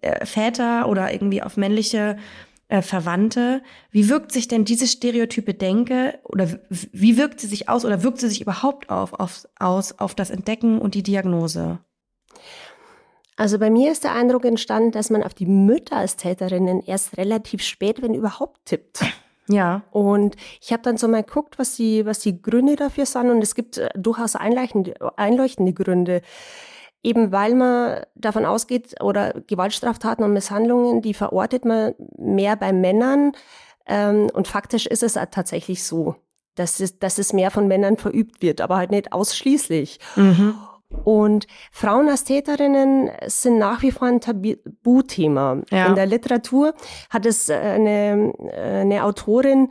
äh, 0.00 0.26
Väter 0.26 0.88
oder 0.88 1.12
irgendwie 1.12 1.42
auf 1.42 1.56
männliche 1.56 2.16
äh, 2.68 2.82
Verwandte. 2.82 3.62
Wie 3.90 4.08
wirkt 4.08 4.32
sich 4.32 4.48
denn 4.48 4.64
diese 4.64 4.86
stereotype 4.86 5.54
Denke 5.54 6.18
oder 6.24 6.48
wie 6.70 7.16
wirkt 7.16 7.40
sie 7.40 7.46
sich 7.46 7.68
aus 7.68 7.84
oder 7.84 8.02
wirkt 8.02 8.18
sie 8.18 8.28
sich 8.28 8.40
überhaupt 8.40 8.90
auf, 8.90 9.12
auf, 9.12 9.46
aus 9.58 9.98
auf 9.98 10.14
das 10.14 10.30
Entdecken 10.30 10.78
und 10.78 10.94
die 10.94 11.02
Diagnose? 11.02 11.78
Also 13.36 13.58
bei 13.58 13.70
mir 13.70 13.92
ist 13.92 14.04
der 14.04 14.14
Eindruck 14.14 14.44
entstanden, 14.44 14.92
dass 14.92 15.10
man 15.10 15.22
auf 15.22 15.34
die 15.34 15.46
Mütter 15.46 15.96
als 15.96 16.16
Täterinnen 16.16 16.82
erst 16.82 17.16
relativ 17.16 17.62
spät, 17.62 18.02
wenn 18.02 18.14
überhaupt, 18.14 18.64
tippt. 18.66 19.04
Ja. 19.48 19.82
Und 19.90 20.36
ich 20.60 20.72
habe 20.72 20.82
dann 20.82 20.96
so 20.96 21.08
mal 21.08 21.22
geguckt, 21.22 21.58
was 21.58 21.76
die, 21.76 22.06
was 22.06 22.20
die 22.20 22.40
Gründe 22.40 22.76
dafür 22.76 23.06
sind. 23.06 23.30
Und 23.30 23.42
es 23.42 23.54
gibt 23.54 23.78
äh, 23.78 23.88
durchaus 23.94 24.36
einleuchtende, 24.36 24.94
einleuchtende 25.16 25.72
Gründe. 25.72 26.22
Eben 27.02 27.32
weil 27.32 27.54
man 27.54 28.02
davon 28.14 28.46
ausgeht, 28.46 29.00
oder 29.02 29.34
Gewaltstraftaten 29.48 30.24
und 30.24 30.32
Misshandlungen, 30.32 31.02
die 31.02 31.14
verortet 31.14 31.64
man 31.64 31.94
mehr 32.16 32.54
bei 32.54 32.72
Männern. 32.72 33.32
Ähm, 33.86 34.28
und 34.32 34.46
faktisch 34.46 34.86
ist 34.86 35.02
es 35.02 35.14
tatsächlich 35.14 35.82
so, 35.82 36.14
dass 36.54 36.78
es, 36.78 37.00
dass 37.00 37.18
es 37.18 37.32
mehr 37.32 37.50
von 37.50 37.66
Männern 37.66 37.96
verübt 37.96 38.40
wird, 38.40 38.60
aber 38.60 38.76
halt 38.76 38.92
nicht 38.92 39.12
ausschließlich. 39.12 39.98
Mhm. 40.14 40.54
Und 41.04 41.46
Frauen 41.70 42.08
als 42.08 42.24
Täterinnen 42.24 43.10
sind 43.26 43.58
nach 43.58 43.82
wie 43.82 43.90
vor 43.90 44.08
ein 44.08 44.20
Tabuthema. 44.20 45.62
Ja. 45.70 45.86
In 45.86 45.94
der 45.94 46.06
Literatur 46.06 46.74
hat 47.10 47.26
es 47.26 47.48
äh, 47.48 47.54
eine, 47.54 48.32
äh, 48.38 48.80
eine 48.80 49.04
Autorin, 49.04 49.68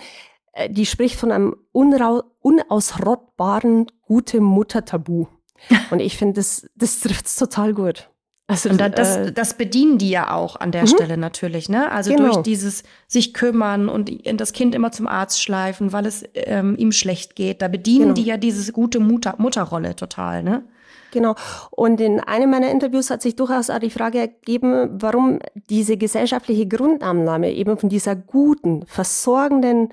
äh, 0.53 0.69
die 0.69 0.85
spricht 0.85 1.15
von 1.15 1.31
einem 1.31 1.55
unausrottbaren 1.71 3.87
gute 4.01 4.41
Mutter-Tabu. 4.41 5.27
Und 5.91 5.99
ich 5.99 6.17
finde, 6.17 6.35
das, 6.35 6.67
das 6.75 6.99
trifft 6.99 7.27
es 7.27 7.35
total 7.35 7.73
gut. 7.73 8.11
Also, 8.51 8.69
und 8.69 8.81
das, 8.81 9.15
äh, 9.15 9.31
das 9.31 9.53
bedienen 9.53 9.97
die 9.97 10.09
ja 10.09 10.33
auch 10.33 10.57
an 10.57 10.73
der 10.73 10.81
mhm. 10.81 10.87
Stelle 10.87 11.15
natürlich, 11.15 11.69
ne? 11.69 11.89
Also 11.89 12.13
genau. 12.13 12.33
durch 12.33 12.43
dieses 12.43 12.83
sich 13.07 13.33
kümmern 13.33 13.87
und 13.87 14.11
das 14.33 14.51
Kind 14.51 14.75
immer 14.75 14.91
zum 14.91 15.07
Arzt 15.07 15.41
schleifen, 15.41 15.93
weil 15.93 16.05
es 16.05 16.25
ähm, 16.33 16.75
ihm 16.75 16.91
schlecht 16.91 17.37
geht. 17.37 17.61
Da 17.61 17.69
bedienen 17.69 18.07
genau. 18.07 18.13
die 18.15 18.23
ja 18.23 18.35
diese 18.35 18.73
gute 18.73 18.99
Mutter 18.99 19.35
Mutterrolle 19.37 19.95
total, 19.95 20.43
ne? 20.43 20.63
Genau. 21.11 21.35
Und 21.71 22.01
in 22.01 22.19
einem 22.19 22.49
meiner 22.49 22.71
Interviews 22.71 23.09
hat 23.09 23.21
sich 23.21 23.35
durchaus 23.35 23.69
auch 23.69 23.79
die 23.79 23.89
Frage 23.89 24.19
ergeben, 24.19 25.01
warum 25.01 25.39
diese 25.69 25.97
gesellschaftliche 25.97 26.67
Grundannahme 26.67 27.51
eben 27.51 27.77
von 27.77 27.89
dieser 27.89 28.15
guten, 28.15 28.85
versorgenden 28.85 29.89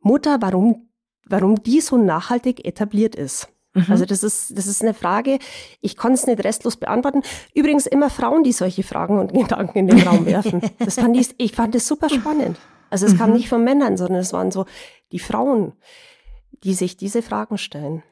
Mutter, 0.00 0.38
warum, 0.40 0.88
warum 1.26 1.62
die 1.62 1.80
so 1.80 1.96
nachhaltig 1.96 2.66
etabliert 2.66 3.14
ist. 3.14 3.48
Mhm. 3.76 3.84
Also 3.88 4.04
das 4.06 4.22
ist, 4.22 4.56
das 4.56 4.66
ist 4.66 4.82
eine 4.82 4.94
Frage, 4.94 5.38
ich 5.80 5.96
kann 5.96 6.12
es 6.12 6.26
nicht 6.26 6.42
restlos 6.42 6.76
beantworten. 6.76 7.22
Übrigens 7.54 7.86
immer 7.86 8.10
Frauen, 8.10 8.42
die 8.42 8.52
solche 8.52 8.82
Fragen 8.82 9.18
und 9.18 9.32
Gedanken 9.34 9.78
in 9.78 9.86
den 9.88 10.06
Raum 10.06 10.26
werfen. 10.26 10.62
Das 10.78 10.94
fand 10.94 11.16
ich, 11.16 11.34
ich 11.38 11.52
fand 11.52 11.74
das 11.74 11.86
super 11.86 12.08
spannend. 12.08 12.58
Also 12.88 13.06
es 13.06 13.14
mhm. 13.14 13.18
kam 13.18 13.32
nicht 13.32 13.48
von 13.48 13.62
Männern, 13.62 13.96
sondern 13.96 14.18
es 14.18 14.32
waren 14.32 14.50
so 14.50 14.64
die 15.12 15.18
Frauen, 15.18 15.72
die 16.64 16.74
sich 16.74 16.96
diese 16.96 17.20
Fragen 17.20 17.58
stellen. 17.58 18.02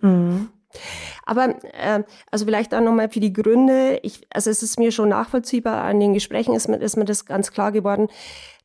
Mhm. 0.00 0.50
Aber 1.24 1.54
äh, 1.74 2.02
also 2.30 2.44
vielleicht 2.44 2.74
auch 2.74 2.80
nochmal 2.80 3.08
für 3.08 3.20
die 3.20 3.32
Gründe. 3.32 3.98
Ich, 4.02 4.26
also 4.32 4.50
es 4.50 4.62
ist 4.62 4.78
mir 4.78 4.92
schon 4.92 5.10
nachvollziehbar, 5.10 5.82
an 5.84 6.00
den 6.00 6.14
Gesprächen 6.14 6.54
ist 6.54 6.68
mir, 6.68 6.76
ist 6.76 6.96
mir 6.96 7.04
das 7.04 7.26
ganz 7.26 7.52
klar 7.52 7.72
geworden, 7.72 8.08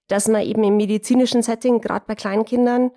dass 0.08 0.28
man 0.28 0.42
eben 0.42 0.64
im 0.64 0.78
medizinischen 0.78 1.42
Setting, 1.42 1.82
gerade 1.82 2.06
bei 2.08 2.16
Kleinkindern, 2.16 2.92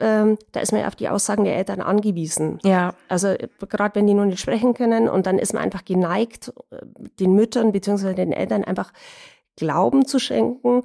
ähm, 0.00 0.38
da 0.52 0.60
ist 0.60 0.72
man 0.72 0.84
auf 0.86 0.96
die 0.96 1.08
Aussagen 1.08 1.44
der 1.44 1.56
Eltern 1.56 1.82
angewiesen. 1.82 2.58
Ja. 2.64 2.94
Also 3.08 3.34
gerade 3.68 3.94
wenn 3.94 4.06
die 4.06 4.14
nur 4.14 4.26
nicht 4.26 4.40
sprechen 4.40 4.74
können 4.74 5.08
und 5.08 5.26
dann 5.26 5.38
ist 5.38 5.52
man 5.52 5.62
einfach 5.62 5.84
geneigt, 5.84 6.52
den 7.20 7.34
Müttern 7.34 7.72
bzw. 7.72 8.14
den 8.14 8.32
Eltern 8.32 8.64
einfach 8.64 8.92
Glauben 9.56 10.06
zu 10.06 10.18
schenken. 10.18 10.82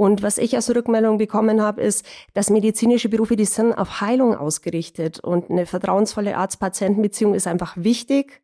Und 0.00 0.22
was 0.22 0.38
ich 0.38 0.56
als 0.56 0.74
Rückmeldung 0.74 1.18
bekommen 1.18 1.60
habe, 1.60 1.82
ist, 1.82 2.06
dass 2.32 2.48
medizinische 2.48 3.10
Berufe, 3.10 3.36
die 3.36 3.44
sind 3.44 3.74
auf 3.74 4.00
Heilung 4.00 4.34
ausgerichtet 4.34 5.20
und 5.20 5.50
eine 5.50 5.66
vertrauensvolle 5.66 6.38
Arzt-Patienten-Beziehung 6.38 7.34
ist 7.34 7.46
einfach 7.46 7.74
wichtig. 7.76 8.40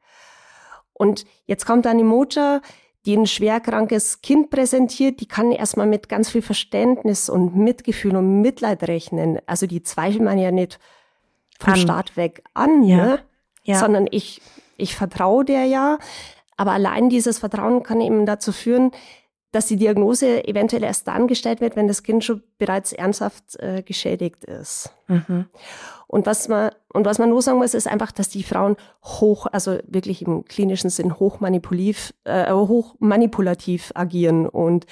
Und 0.93 1.25
jetzt 1.47 1.65
kommt 1.65 1.87
eine 1.87 2.05
Mutter, 2.05 2.61
die 3.07 3.17
ein 3.17 3.27
schwerkrankes 3.27 4.21
Kind 4.21 4.51
präsentiert, 4.51 5.21
die 5.21 5.29
kann 5.29 5.51
erstmal 5.51 5.87
mit 5.87 6.11
ganz 6.11 6.29
viel 6.29 6.43
Verständnis 6.43 7.31
und 7.31 7.57
Mitgefühl 7.57 8.17
und 8.17 8.43
Mitleid 8.43 8.87
rechnen. 8.87 9.39
Also 9.47 9.67
die 9.67 9.83
zweifelt 9.83 10.25
man 10.25 10.37
ja 10.37 10.51
nicht 10.51 10.79
vom 11.59 11.73
an. 11.73 11.79
Start 11.79 12.19
weg 12.19 12.43
an, 12.53 12.83
ja. 12.83 12.97
Ne? 12.97 13.19
Ja. 13.63 13.79
sondern 13.79 14.07
ich, 14.11 14.43
ich 14.77 14.95
vertraue 14.95 15.47
der 15.47 15.65
ja. 15.65 15.97
Aber 16.59 16.73
allein 16.73 17.09
dieses 17.09 17.39
Vertrauen 17.39 17.83
kann 17.83 18.03
eben 18.03 18.27
dazu 18.27 18.53
führen, 18.53 18.91
dass 19.57 19.65
die 19.65 19.77
Diagnose 19.77 20.47
eventuell 20.47 20.85
erst 20.85 21.09
dann 21.09 21.29
gestellt 21.29 21.63
wird, 21.63 21.77
wenn 21.77 21.89
das 21.89 22.03
Kind 22.03 22.23
schon 22.23 22.43
bereits 22.59 22.93
ernsthaft 22.93 23.59
äh, 23.59 23.83
geschädigt 23.83 24.45
ist. 24.45 24.91
Mhm. 25.09 25.47
Und 26.09 26.27
was 26.27 26.49
man 26.49 26.73
und 26.93 27.07
was 27.07 27.19
man 27.19 27.31
nur 27.31 27.41
sagen 27.41 27.57
muss, 27.57 27.73
ist 27.73 27.89
einfach, 27.89 28.13
dass 28.13 28.29
die 28.29 28.43
Frauen 28.43 28.77
hoch, 29.03 29.47
also 29.51 29.79
wirklich 29.87 30.21
im 30.21 30.45
klinischen 30.45 30.91
Sinn 30.91 31.19
hoch 31.19 31.41
manipulativ, 31.41 32.13
äh, 32.25 32.53
hoch 32.53 32.97
manipulativ 32.99 33.93
agieren 33.95 34.47
und 34.47 34.85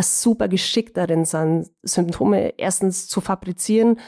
super 0.00 0.48
geschickt 0.48 0.96
darin 0.96 1.26
sind, 1.26 1.70
Symptome 1.82 2.54
erstens 2.56 3.08
zu 3.08 3.20
fabrizieren 3.20 4.00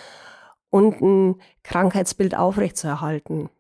und 0.71 1.03
ein 1.03 1.35
Krankheitsbild 1.65 2.35
aufrechtzuerhalten. 2.35 3.51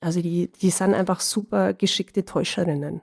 Also 0.00 0.20
die, 0.20 0.52
die 0.52 0.70
sind 0.70 0.92
einfach 0.92 1.20
super 1.20 1.72
geschickte 1.72 2.26
Täuscherinnen. 2.26 3.00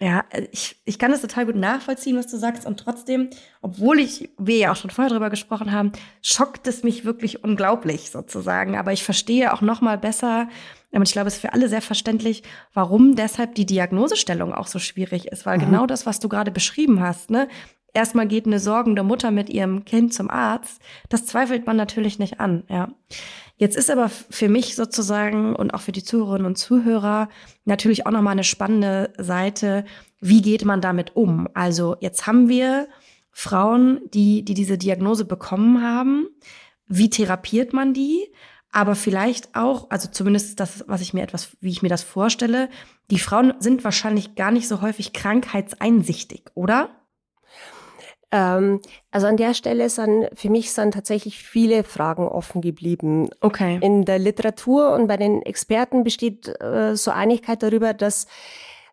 Ja, 0.00 0.24
ich, 0.50 0.76
ich 0.84 0.98
kann 0.98 1.12
das 1.12 1.20
total 1.20 1.46
gut 1.46 1.54
nachvollziehen, 1.54 2.16
was 2.16 2.26
du 2.26 2.36
sagst. 2.36 2.66
Und 2.66 2.80
trotzdem, 2.80 3.30
obwohl 3.60 4.00
ich, 4.00 4.30
wir 4.36 4.56
ja 4.56 4.72
auch 4.72 4.76
schon 4.76 4.90
vorher 4.90 5.10
drüber 5.10 5.30
gesprochen 5.30 5.70
haben, 5.70 5.92
schockt 6.22 6.66
es 6.66 6.82
mich 6.82 7.04
wirklich 7.04 7.44
unglaublich 7.44 8.10
sozusagen. 8.10 8.76
Aber 8.76 8.92
ich 8.92 9.04
verstehe 9.04 9.52
auch 9.52 9.60
noch 9.60 9.80
mal 9.80 9.98
besser, 9.98 10.48
Und 10.90 11.06
ich 11.06 11.12
glaube, 11.12 11.28
es 11.28 11.34
ist 11.34 11.40
für 11.40 11.52
alle 11.52 11.68
sehr 11.68 11.82
verständlich, 11.82 12.42
warum 12.74 13.16
deshalb 13.16 13.54
die 13.54 13.66
Diagnosestellung 13.66 14.52
auch 14.52 14.66
so 14.66 14.78
schwierig 14.78 15.28
ist, 15.28 15.46
weil 15.46 15.58
mhm. 15.58 15.66
genau 15.66 15.86
das, 15.86 16.04
was 16.04 16.18
du 16.18 16.28
gerade 16.28 16.50
beschrieben 16.50 17.00
hast, 17.00 17.30
ne? 17.30 17.48
Erstmal 17.94 18.26
geht 18.26 18.46
eine 18.46 18.58
sorgende 18.58 19.02
Mutter 19.02 19.30
mit 19.30 19.50
ihrem 19.50 19.84
Kind 19.84 20.14
zum 20.14 20.30
Arzt. 20.30 20.80
Das 21.08 21.26
zweifelt 21.26 21.66
man 21.66 21.76
natürlich 21.76 22.18
nicht 22.18 22.40
an, 22.40 22.64
ja. 22.68 22.88
Jetzt 23.56 23.76
ist 23.76 23.90
aber 23.90 24.08
für 24.08 24.48
mich 24.48 24.74
sozusagen 24.74 25.54
und 25.54 25.72
auch 25.72 25.82
für 25.82 25.92
die 25.92 26.02
Zuhörerinnen 26.02 26.46
und 26.46 26.56
Zuhörer 26.56 27.28
natürlich 27.64 28.06
auch 28.06 28.10
nochmal 28.10 28.32
eine 28.32 28.44
spannende 28.44 29.12
Seite. 29.18 29.84
Wie 30.20 30.42
geht 30.42 30.64
man 30.64 30.80
damit 30.80 31.14
um? 31.14 31.48
Also 31.54 31.96
jetzt 32.00 32.26
haben 32.26 32.48
wir 32.48 32.88
Frauen, 33.30 34.00
die, 34.12 34.44
die 34.44 34.54
diese 34.54 34.78
Diagnose 34.78 35.24
bekommen 35.24 35.82
haben. 35.82 36.26
Wie 36.86 37.10
therapiert 37.10 37.72
man 37.72 37.94
die? 37.94 38.32
Aber 38.72 38.94
vielleicht 38.94 39.54
auch, 39.54 39.90
also 39.90 40.08
zumindest 40.10 40.58
das, 40.58 40.84
was 40.88 41.02
ich 41.02 41.12
mir 41.12 41.22
etwas, 41.22 41.56
wie 41.60 41.70
ich 41.70 41.82
mir 41.82 41.88
das 41.88 42.02
vorstelle, 42.02 42.70
die 43.10 43.18
Frauen 43.18 43.54
sind 43.58 43.84
wahrscheinlich 43.84 44.34
gar 44.34 44.50
nicht 44.50 44.66
so 44.66 44.80
häufig 44.80 45.12
krankheitseinsichtig, 45.12 46.44
oder? 46.54 46.90
Ähm, 48.32 48.80
also 49.10 49.26
an 49.26 49.36
der 49.36 49.54
Stelle 49.54 49.88
sind 49.90 50.28
für 50.32 50.50
mich 50.50 50.72
sind 50.72 50.94
tatsächlich 50.94 51.38
viele 51.38 51.84
Fragen 51.84 52.26
offen 52.26 52.62
geblieben. 52.62 53.28
Okay. 53.40 53.78
In 53.82 54.04
der 54.04 54.18
Literatur 54.18 54.94
und 54.94 55.06
bei 55.06 55.18
den 55.18 55.42
Experten 55.42 56.02
besteht 56.02 56.48
äh, 56.60 56.96
so 56.96 57.10
Einigkeit 57.10 57.62
darüber, 57.62 57.92
dass 57.92 58.26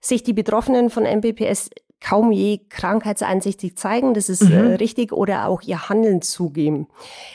sich 0.02 0.24
die 0.24 0.34
Betroffenen 0.34 0.90
von 0.90 1.04
MPPS 1.04 1.70
kaum 2.02 2.32
je 2.32 2.62
krankheitseinsichtig 2.70 3.76
zeigen, 3.76 4.14
das 4.14 4.30
ist 4.30 4.42
äh, 4.42 4.46
mhm. 4.46 4.72
äh, 4.72 4.76
richtig, 4.76 5.12
oder 5.12 5.48
auch 5.48 5.62
ihr 5.62 5.90
Handeln 5.90 6.22
zugeben. 6.22 6.88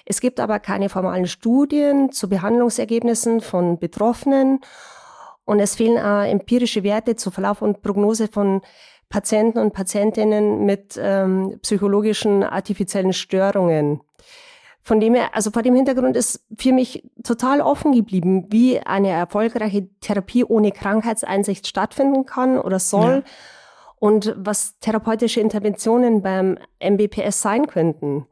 Es 0.06 0.20
gibt 0.20 0.40
aber 0.40 0.58
keine 0.58 0.88
formalen 0.88 1.26
Studien 1.26 2.12
zu 2.12 2.28
Behandlungsergebnissen 2.28 3.40
von 3.40 3.78
Betroffenen 3.78 4.60
und 5.44 5.60
es 5.60 5.74
fehlen 5.74 5.98
äh, 5.98 6.30
empirische 6.30 6.82
Werte 6.82 7.16
zu 7.16 7.30
Verlauf 7.30 7.60
und 7.60 7.82
Prognose 7.82 8.28
von 8.28 8.62
Patienten 9.08 9.58
und 9.58 9.72
Patientinnen 9.72 10.64
mit 10.64 10.98
ähm, 11.00 11.58
psychologischen 11.62 12.42
artifiziellen 12.42 13.12
Störungen. 13.12 14.00
Von 14.82 15.00
dem 15.00 15.14
her, 15.14 15.34
also 15.34 15.50
vor 15.50 15.62
dem 15.62 15.74
Hintergrund 15.74 16.16
ist 16.16 16.44
für 16.58 16.72
mich 16.72 17.08
total 17.22 17.60
offen 17.60 17.92
geblieben, 17.92 18.46
wie 18.50 18.80
eine 18.80 19.08
erfolgreiche 19.08 19.88
Therapie 20.00 20.44
ohne 20.44 20.72
Krankheitseinsicht 20.72 21.66
stattfinden 21.66 22.26
kann 22.26 22.58
oder 22.58 22.78
soll. 22.78 23.22
Ja 23.24 23.32
und 24.04 24.34
was 24.36 24.78
therapeutische 24.80 25.40
Interventionen 25.40 26.20
beim 26.20 26.58
MBPS 26.78 27.40
sein 27.40 27.66
könnten. 27.66 28.26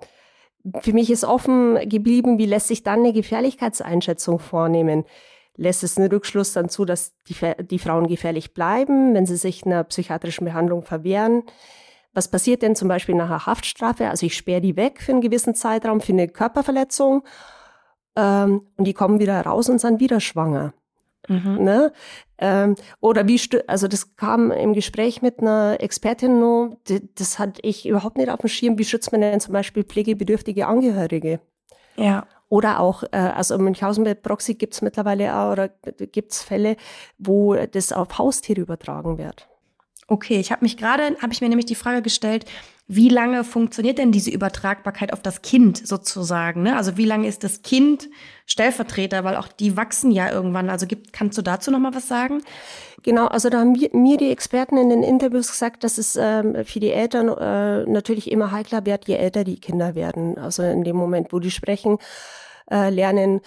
Für 0.81 0.93
mich 0.93 1.11
ist 1.11 1.25
offen 1.25 1.89
geblieben, 1.89 2.37
wie 2.37 2.45
lässt 2.45 2.69
sich 2.69 2.83
dann 2.83 2.99
eine 2.99 3.15
Gefährlichkeitseinschätzung 3.15 4.39
vornehmen. 4.39 5.05
Lässt 5.57 5.83
es 5.83 5.99
einen 5.99 6.11
Rückschluss 6.11 6.53
dann 6.53 6.69
zu, 6.69 6.85
dass 6.85 7.13
die, 7.29 7.37
die 7.65 7.79
Frauen 7.79 8.07
gefährlich 8.07 8.55
bleiben, 8.55 9.15
wenn 9.15 9.27
sie 9.27 9.37
sich 9.37 9.67
einer 9.67 9.85
psychiatrischen 9.85 10.47
Behandlung 10.47 10.83
verwehren? 10.83 11.43
Was 12.15 12.29
passiert 12.29 12.63
denn 12.63 12.77
zum 12.77 12.89
Beispiel 12.89 13.15
nach 13.15 13.27
einer 13.27 13.47
Haftstrafe? 13.47 14.09
Also 14.09 14.27
ich 14.27 14.37
sperre 14.37 14.61
die 14.61 14.77
weg 14.77 15.01
für 15.01 15.13
einen 15.13 15.21
gewissen 15.21 15.55
Zeitraum, 15.55 16.01
für 16.01 16.13
eine 16.13 16.29
Körperverletzung 16.29 17.25
ähm, 18.17 18.67
und 18.77 18.85
die 18.85 18.95
kommen 18.95 19.19
wieder 19.19 19.41
raus 19.41 19.69
und 19.69 19.81
sind 19.81 20.01
wieder 20.01 20.21
schwanger. 20.21 20.75
Mhm. 21.29 21.63
Ne? 21.63 21.93
Ähm, 22.39 22.75
oder 23.01 23.29
wie, 23.29 23.41
also 23.67 23.89
das 23.89 24.17
kam 24.17 24.51
im 24.51 24.73
Gespräch 24.73 25.23
mit 25.23 25.41
einer 25.41 25.77
Expertin 25.81 26.41
nur, 26.41 26.77
das 27.15 27.39
hatte 27.39 27.61
ich 27.63 27.87
überhaupt 27.87 28.19
nicht 28.19 28.29
auf 28.29 28.41
dem 28.41 28.49
Schirm. 28.49 28.79
Wie 28.79 28.85
schützt 28.85 29.13
man 29.13 29.21
denn 29.21 29.41
zum 29.41 29.53
Beispiel 29.53 29.85
pflegebedürftige 29.85 30.67
Angehörige? 30.67 31.41
Ja. 31.97 32.27
Oder 32.53 32.81
auch, 32.81 33.03
äh, 33.13 33.17
also 33.17 33.57
Münchhausen 33.57 34.05
bei 34.05 34.13
Proxy 34.13 34.57
gibt 34.57 34.75
es 34.75 34.83
mittlerweile 34.83 35.35
auch, 35.35 35.53
oder 35.53 35.71
gibt 35.71 36.33
es 36.33 36.43
Fälle, 36.43 36.77
wo 37.17 37.55
das 37.55 37.95
auf 37.95 38.19
Haustiere 38.19 38.61
übertragen 38.61 39.17
wird. 39.17 39.49
Okay, 40.07 40.39
ich 40.39 40.53
habe 40.53 40.63
mich 40.63 40.77
gerade, 40.77 41.17
habe 41.23 41.33
ich 41.33 41.41
mir 41.41 41.49
nämlich 41.49 41.65
die 41.65 41.75
Frage 41.75 42.03
gestellt, 42.03 42.45
wie 42.89 43.09
lange 43.09 43.45
funktioniert 43.45 43.99
denn 43.99 44.13
diese 44.13 44.31
Übertragbarkeit 44.31 45.13
auf 45.13 45.23
das 45.23 45.43
Kind 45.43 45.87
sozusagen? 45.87 46.63
Ne? 46.63 46.77
Also 46.77 46.97
wie 46.97 47.05
lange 47.05 47.29
ist 47.29 47.45
das 47.45 47.63
Kind 47.63 48.11
Stellvertreter, 48.45 49.25
weil 49.25 49.37
auch 49.37 49.49
die 49.49 49.77
wachsen 49.77 50.11
ja 50.11 50.31
irgendwann. 50.31 50.69
Also 50.69 50.87
gibt, 50.87 51.13
kannst 51.13 51.39
du 51.39 51.43
dazu 51.43 51.71
noch 51.71 51.79
mal 51.79 51.95
was 51.95 52.09
sagen? 52.09 52.43
Genau, 53.03 53.27
also 53.27 53.51
da 53.51 53.61
haben 53.61 53.81
wir, 53.81 53.91
mir 53.93 54.17
die 54.17 54.31
Experten 54.31 54.77
in 54.77 54.91
den 54.91 55.03
Interviews 55.03 55.49
gesagt, 55.49 55.85
dass 55.85 55.99
es 55.99 56.17
ähm, 56.17 56.65
für 56.65 56.81
die 56.81 56.93
Eltern 56.93 57.29
äh, 57.29 57.91
natürlich 57.91 58.31
immer 58.31 58.53
heikler 58.53 58.85
wird, 58.85 59.07
je 59.09 59.17
älter 59.17 59.45
die 59.45 59.61
Kinder 59.61 59.95
werden. 59.95 60.37
Also 60.39 60.63
in 60.63 60.85
dem 60.85 60.97
Moment, 60.97 61.33
wo 61.33 61.39
die 61.39 61.51
sprechen, 61.51 61.99
äh, 62.71 62.91
lernen 62.91 63.41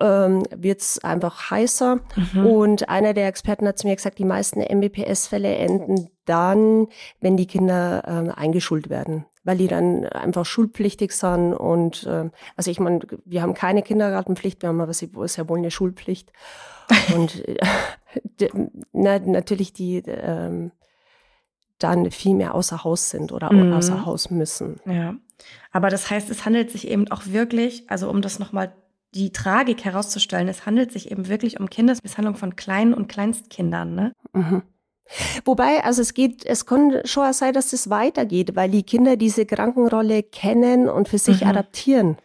ähm, 0.00 0.44
wird 0.54 0.80
es 0.80 1.02
einfach 1.02 1.50
heißer. 1.50 2.00
Mhm. 2.16 2.46
Und 2.46 2.88
einer 2.88 3.14
der 3.14 3.28
Experten 3.28 3.66
hat 3.66 3.78
zu 3.78 3.86
mir 3.86 3.96
gesagt, 3.96 4.18
die 4.18 4.24
meisten 4.24 4.60
MBPS-Fälle 4.60 5.54
enden 5.56 6.08
dann, 6.24 6.88
wenn 7.20 7.36
die 7.36 7.46
Kinder 7.46 8.02
äh, 8.06 8.38
eingeschult 8.38 8.90
werden, 8.90 9.24
weil 9.44 9.58
die 9.58 9.68
dann 9.68 10.04
einfach 10.06 10.44
schulpflichtig 10.44 11.12
sind. 11.12 11.54
Und 11.54 12.04
äh, 12.04 12.30
also 12.56 12.70
ich 12.70 12.80
meine, 12.80 13.00
wir 13.24 13.42
haben 13.42 13.54
keine 13.54 13.82
Kindergartenpflicht, 13.82 14.62
wir 14.62 14.68
haben 14.68 14.80
aber 14.80 14.92
sehr 14.92 15.48
wohl 15.48 15.58
eine 15.58 15.70
Schulpflicht. 15.70 16.32
Und 17.14 17.46
äh, 17.48 17.56
na, 18.92 19.18
natürlich 19.18 19.72
die 19.72 19.98
ähm, 20.06 20.72
dann 21.78 22.10
viel 22.10 22.34
mehr 22.34 22.54
außer 22.54 22.84
Haus 22.84 23.10
sind 23.10 23.32
oder 23.32 23.52
mhm. 23.52 23.72
außer 23.72 24.06
Haus 24.06 24.30
müssen. 24.30 24.80
Ja. 24.86 25.14
Aber 25.70 25.90
das 25.90 26.10
heißt, 26.10 26.30
es 26.30 26.44
handelt 26.44 26.70
sich 26.70 26.88
eben 26.88 27.10
auch 27.10 27.26
wirklich, 27.26 27.88
also 27.90 28.08
um 28.08 28.22
das 28.22 28.38
nochmal 28.38 28.72
die 29.16 29.32
Tragik 29.32 29.84
herauszustellen, 29.84 30.48
es 30.48 30.66
handelt 30.66 30.92
sich 30.92 31.10
eben 31.10 31.28
wirklich 31.28 31.58
um 31.58 31.70
Kindesmisshandlung 31.70 32.36
von 32.36 32.54
kleinen 32.54 32.94
und 32.94 33.08
Kleinstkindern. 33.08 33.94
Ne? 33.94 34.12
Mhm. 34.32 34.62
Wobei, 35.44 35.84
also 35.84 36.02
es 36.02 36.14
geht, 36.14 36.44
es 36.44 36.66
kann 36.66 37.00
schon 37.04 37.32
sein, 37.32 37.54
dass 37.54 37.72
es 37.72 37.90
weitergeht, 37.90 38.56
weil 38.56 38.70
die 38.70 38.82
Kinder 38.82 39.16
diese 39.16 39.46
Krankenrolle 39.46 40.22
kennen 40.22 40.88
und 40.88 41.08
für 41.08 41.18
sich 41.18 41.42
mhm. 41.42 41.48
adaptieren. 41.48 42.16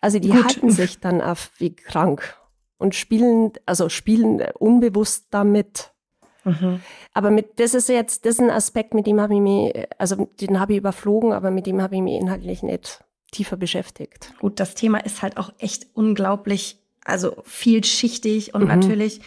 Also 0.00 0.18
die 0.18 0.30
Gut. 0.30 0.44
halten 0.44 0.70
sich 0.70 1.00
dann 1.00 1.20
auf 1.20 1.50
wie 1.58 1.74
krank 1.74 2.36
und 2.78 2.94
spielen, 2.94 3.52
also 3.66 3.88
spielen 3.88 4.42
unbewusst 4.58 5.26
damit. 5.30 5.92
Mhm. 6.44 6.80
Aber 7.12 7.30
mit, 7.30 7.60
das 7.60 7.74
ist 7.74 7.88
jetzt, 7.88 8.24
das 8.24 8.34
ist 8.34 8.40
ein 8.40 8.50
Aspekt, 8.50 8.94
mit 8.94 9.06
dem 9.06 9.20
habe 9.20 9.34
ich 9.34 9.40
mich, 9.40 9.86
also 9.98 10.28
den 10.40 10.58
habe 10.58 10.72
ich 10.72 10.78
überflogen, 10.78 11.32
aber 11.32 11.50
mit 11.50 11.66
dem 11.66 11.82
habe 11.82 11.96
ich 11.96 12.02
mich 12.02 12.20
inhaltlich 12.20 12.62
nicht 12.62 13.04
tiefer 13.32 13.56
beschäftigt. 13.56 14.32
Gut, 14.38 14.60
das 14.60 14.76
Thema 14.76 14.98
ist 14.98 15.22
halt 15.22 15.36
auch 15.36 15.52
echt 15.58 15.88
unglaublich, 15.94 16.78
also 17.04 17.42
vielschichtig 17.44 18.54
und 18.54 18.62
mhm. 18.62 18.68
natürlich 18.68 19.20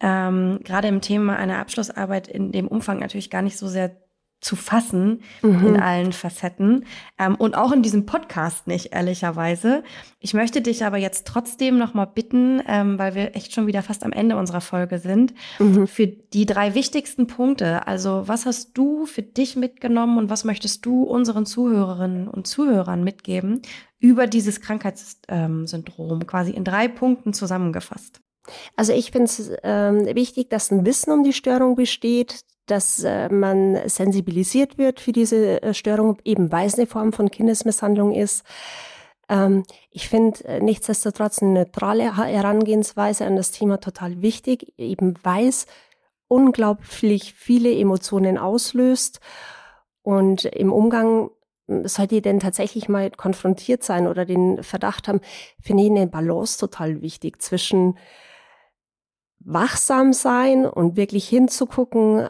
ähm, 0.00 0.60
gerade 0.62 0.88
im 0.88 1.00
Thema 1.00 1.36
einer 1.36 1.58
Abschlussarbeit 1.58 2.28
in 2.28 2.52
dem 2.52 2.68
Umfang 2.68 2.98
natürlich 2.98 3.30
gar 3.30 3.40
nicht 3.40 3.56
so 3.56 3.68
sehr 3.68 3.96
zu 4.44 4.56
fassen 4.56 5.22
mhm. 5.40 5.66
in 5.66 5.80
allen 5.80 6.12
Facetten 6.12 6.84
ähm, 7.18 7.34
und 7.36 7.56
auch 7.56 7.72
in 7.72 7.82
diesem 7.82 8.04
Podcast 8.04 8.66
nicht, 8.66 8.92
ehrlicherweise. 8.92 9.82
Ich 10.20 10.34
möchte 10.34 10.60
dich 10.60 10.84
aber 10.84 10.98
jetzt 10.98 11.26
trotzdem 11.26 11.78
noch 11.78 11.94
mal 11.94 12.04
bitten, 12.04 12.62
ähm, 12.68 12.98
weil 12.98 13.14
wir 13.14 13.34
echt 13.34 13.54
schon 13.54 13.66
wieder 13.66 13.82
fast 13.82 14.04
am 14.04 14.12
Ende 14.12 14.36
unserer 14.36 14.60
Folge 14.60 14.98
sind, 14.98 15.32
mhm. 15.58 15.86
für 15.86 16.06
die 16.06 16.44
drei 16.44 16.74
wichtigsten 16.74 17.26
Punkte. 17.26 17.86
Also 17.86 18.24
was 18.26 18.44
hast 18.44 18.76
du 18.76 19.06
für 19.06 19.22
dich 19.22 19.56
mitgenommen 19.56 20.18
und 20.18 20.28
was 20.28 20.44
möchtest 20.44 20.84
du 20.84 21.04
unseren 21.04 21.46
Zuhörerinnen 21.46 22.28
und 22.28 22.46
Zuhörern 22.46 23.02
mitgeben 23.02 23.62
über 23.98 24.26
dieses 24.26 24.60
Krankheitssyndrom, 24.60 26.26
quasi 26.26 26.50
in 26.50 26.64
drei 26.64 26.88
Punkten 26.88 27.32
zusammengefasst? 27.32 28.20
Also 28.76 28.92
ich 28.92 29.10
finde 29.10 29.24
es 29.24 29.50
ähm, 29.62 30.04
wichtig, 30.14 30.50
dass 30.50 30.70
ein 30.70 30.84
Wissen 30.84 31.12
um 31.12 31.24
die 31.24 31.32
Störung 31.32 31.76
besteht, 31.76 32.44
dass 32.66 33.02
äh, 33.04 33.28
man 33.28 33.88
sensibilisiert 33.88 34.78
wird 34.78 35.00
für 35.00 35.12
diese 35.12 35.62
äh, 35.62 35.74
Störung, 35.74 36.18
eben 36.24 36.50
weil 36.50 36.66
es 36.66 36.78
eine 36.78 36.86
Form 36.86 37.12
von 37.12 37.30
Kindesmisshandlung 37.30 38.12
ist. 38.12 38.44
Ähm, 39.28 39.64
ich 39.90 40.08
finde 40.08 40.44
äh, 40.44 40.60
nichtsdestotrotz 40.60 41.42
eine 41.42 41.52
neutrale 41.52 42.16
Herangehensweise 42.16 43.26
an 43.26 43.36
das 43.36 43.50
Thema 43.50 43.78
total 43.78 44.22
wichtig, 44.22 44.72
eben 44.78 45.14
weil 45.22 45.48
es 45.48 45.66
unglaublich 46.28 47.34
viele 47.34 47.74
Emotionen 47.74 48.38
auslöst 48.38 49.20
und 50.02 50.44
im 50.44 50.72
Umgang 50.72 51.30
sollte 51.66 52.16
ihr 52.16 52.22
denn 52.22 52.40
tatsächlich 52.40 52.88
mal 52.88 53.10
konfrontiert 53.10 53.82
sein 53.82 54.06
oder 54.06 54.24
den 54.24 54.62
Verdacht 54.62 55.08
haben, 55.08 55.20
finde 55.60 55.84
ich 55.84 55.90
eine 55.90 56.06
Balance 56.06 56.58
total 56.58 57.00
wichtig 57.00 57.40
zwischen 57.40 57.96
wachsam 59.40 60.12
sein 60.12 60.66
und 60.66 60.96
wirklich 60.96 61.28
hinzugucken, 61.28 62.28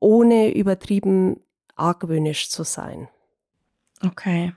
ohne 0.00 0.54
übertrieben 0.54 1.40
argwöhnisch 1.74 2.50
zu 2.50 2.64
sein. 2.64 3.08
Okay. 4.04 4.52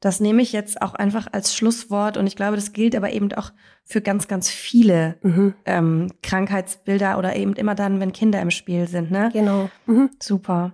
Das 0.00 0.20
nehme 0.20 0.42
ich 0.42 0.52
jetzt 0.52 0.80
auch 0.80 0.94
einfach 0.94 1.26
als 1.32 1.54
Schlusswort 1.54 2.16
und 2.16 2.26
ich 2.26 2.36
glaube, 2.36 2.56
das 2.56 2.72
gilt 2.72 2.94
aber 2.94 3.12
eben 3.12 3.32
auch 3.32 3.52
für 3.84 4.00
ganz, 4.00 4.28
ganz 4.28 4.48
viele 4.48 5.16
mhm. 5.22 5.54
ähm, 5.64 6.12
Krankheitsbilder 6.22 7.18
oder 7.18 7.36
eben 7.36 7.54
immer 7.54 7.74
dann, 7.74 8.00
wenn 8.00 8.12
Kinder 8.12 8.40
im 8.40 8.50
Spiel 8.50 8.86
sind. 8.86 9.10
Ne? 9.10 9.30
Genau. 9.32 9.70
Mhm. 9.86 10.10
Super. 10.20 10.72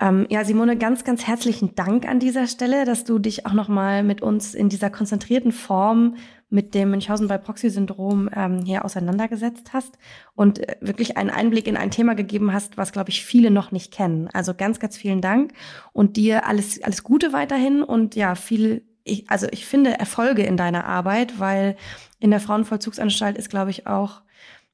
Ähm, 0.00 0.26
ja, 0.28 0.44
Simone, 0.44 0.76
ganz, 0.76 1.02
ganz 1.04 1.26
herzlichen 1.26 1.74
Dank 1.74 2.06
an 2.06 2.20
dieser 2.20 2.46
Stelle, 2.46 2.84
dass 2.84 3.04
du 3.04 3.18
dich 3.18 3.46
auch 3.46 3.52
nochmal 3.52 4.04
mit 4.04 4.22
uns 4.22 4.54
in 4.54 4.68
dieser 4.68 4.90
konzentrierten 4.90 5.50
Form 5.50 6.16
mit 6.50 6.74
dem 6.74 6.90
Münchhausen 6.90 7.28
bei 7.28 7.36
Proxy-Syndrom 7.38 8.30
ähm, 8.34 8.62
hier 8.64 8.84
auseinandergesetzt 8.84 9.72
hast 9.72 9.98
und 10.34 10.58
äh, 10.60 10.76
wirklich 10.80 11.16
einen 11.16 11.30
Einblick 11.30 11.66
in 11.66 11.76
ein 11.76 11.90
Thema 11.90 12.14
gegeben 12.14 12.52
hast, 12.52 12.76
was, 12.78 12.92
glaube 12.92 13.10
ich, 13.10 13.24
viele 13.24 13.50
noch 13.50 13.70
nicht 13.70 13.92
kennen. 13.92 14.28
Also 14.32 14.54
ganz, 14.54 14.80
ganz 14.80 14.96
vielen 14.96 15.20
Dank 15.20 15.52
und 15.92 16.16
dir 16.16 16.46
alles, 16.46 16.82
alles 16.82 17.02
Gute 17.02 17.32
weiterhin 17.32 17.82
und 17.82 18.14
ja, 18.14 18.34
viel, 18.34 18.82
ich, 19.04 19.28
also 19.30 19.46
ich 19.50 19.66
finde 19.66 19.98
Erfolge 19.98 20.42
in 20.42 20.56
deiner 20.56 20.86
Arbeit, 20.86 21.38
weil 21.38 21.76
in 22.18 22.30
der 22.30 22.40
Frauenvollzugsanstalt 22.40 23.36
ist, 23.36 23.50
glaube 23.50 23.70
ich, 23.70 23.86
auch 23.86 24.22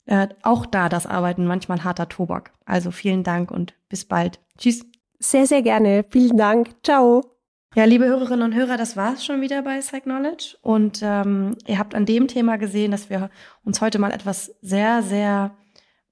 äh, 0.07 0.29
auch 0.43 0.67
da 0.67 0.89
das 0.89 1.07
Arbeiten 1.07 1.47
manchmal 1.47 1.83
harter 1.83 2.09
Tobak. 2.09 2.53
Also 2.67 2.91
vielen 2.91 3.25
Dank 3.25 3.51
und 3.51 3.75
bis 3.89 4.05
bald. 4.05 4.39
Tschüss. 4.59 4.85
Sehr, 5.19 5.47
sehr 5.47 5.63
gerne. 5.63 6.05
Vielen 6.11 6.37
Dank. 6.37 6.71
Ciao. 6.83 7.34
Ja, 7.77 7.87
liebe 7.87 8.05
Hörerinnen 8.05 8.43
und 8.43 8.55
Hörer, 8.55 8.77
das 8.77 8.97
war 8.97 9.15
es 9.15 9.25
schon 9.25 9.41
wieder 9.41 9.63
bei 9.63 9.81
Psych 9.81 10.05
Knowledge. 10.05 10.57
Und 10.63 11.01
ähm, 11.03 11.57
ihr 11.67 11.81
habt 11.81 11.97
an 11.97 12.07
dem 12.07 12.29
Thema 12.29 12.57
gesehen, 12.57 12.93
dass 12.93 13.11
wir 13.11 13.31
uns 13.65 13.81
heute 13.81 13.99
mal 13.99 14.13
etwas 14.13 14.55
sehr, 14.63 15.03
sehr 15.03 15.57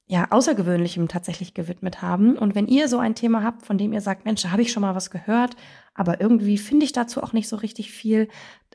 ja, 0.07 0.27
Außergewöhnlichem 0.31 1.07
tatsächlich 1.07 1.55
gewidmet 1.55 2.03
haben. 2.03 2.37
Und 2.37 2.57
wenn 2.57 2.67
ihr 2.67 2.89
so 2.89 2.99
ein 2.99 3.15
Thema 3.15 3.45
habt, 3.45 3.65
von 3.65 3.79
dem 3.79 3.93
ihr 3.93 4.01
sagt, 4.01 4.25
Mensch, 4.25 4.43
da 4.43 4.51
habe 4.51 4.63
ich 4.63 4.73
schon 4.73 4.81
mal 4.81 4.97
was 4.97 5.13
gehört, 5.13 5.55
aber 5.95 6.21
irgendwie 6.21 6.59
finde 6.59 6.85
ich 6.85 6.93
dazu 6.93 7.23
auch 7.23 7.33
nicht 7.33 7.49
so 7.49 7.55
richtig 7.55 7.93
viel, 7.93 8.29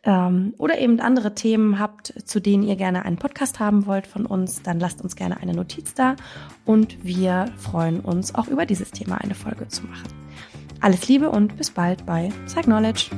ähm, 0.03 0.53
oder 0.57 0.79
eben 0.79 1.01
andere 1.01 1.35
Themen 1.35 1.79
habt, 1.79 2.13
zu 2.25 2.39
denen 2.39 2.63
ihr 2.63 2.77
gerne 2.77 3.03
einen 3.03 3.17
Podcast 3.17 3.59
haben 3.59 3.85
wollt 3.85 4.07
von 4.07 4.25
uns, 4.25 4.61
dann 4.61 4.79
lasst 4.79 5.01
uns 5.01 5.17
gerne 5.17 5.37
eine 5.37 5.53
Notiz 5.53 5.93
da 5.93 6.15
und 6.65 7.03
wir 7.03 7.51
freuen 7.57 7.99
uns 7.99 8.33
auch 8.33 8.47
über 8.47 8.65
dieses 8.65 8.91
Thema 8.91 9.15
eine 9.17 9.35
Folge 9.35 9.67
zu 9.67 9.83
machen. 9.85 10.07
Alles 10.81 11.07
Liebe 11.07 11.29
und 11.29 11.57
bis 11.57 11.71
bald 11.71 12.05
bei 12.05 12.31
Psych 12.45 12.63
Knowledge. 12.63 13.09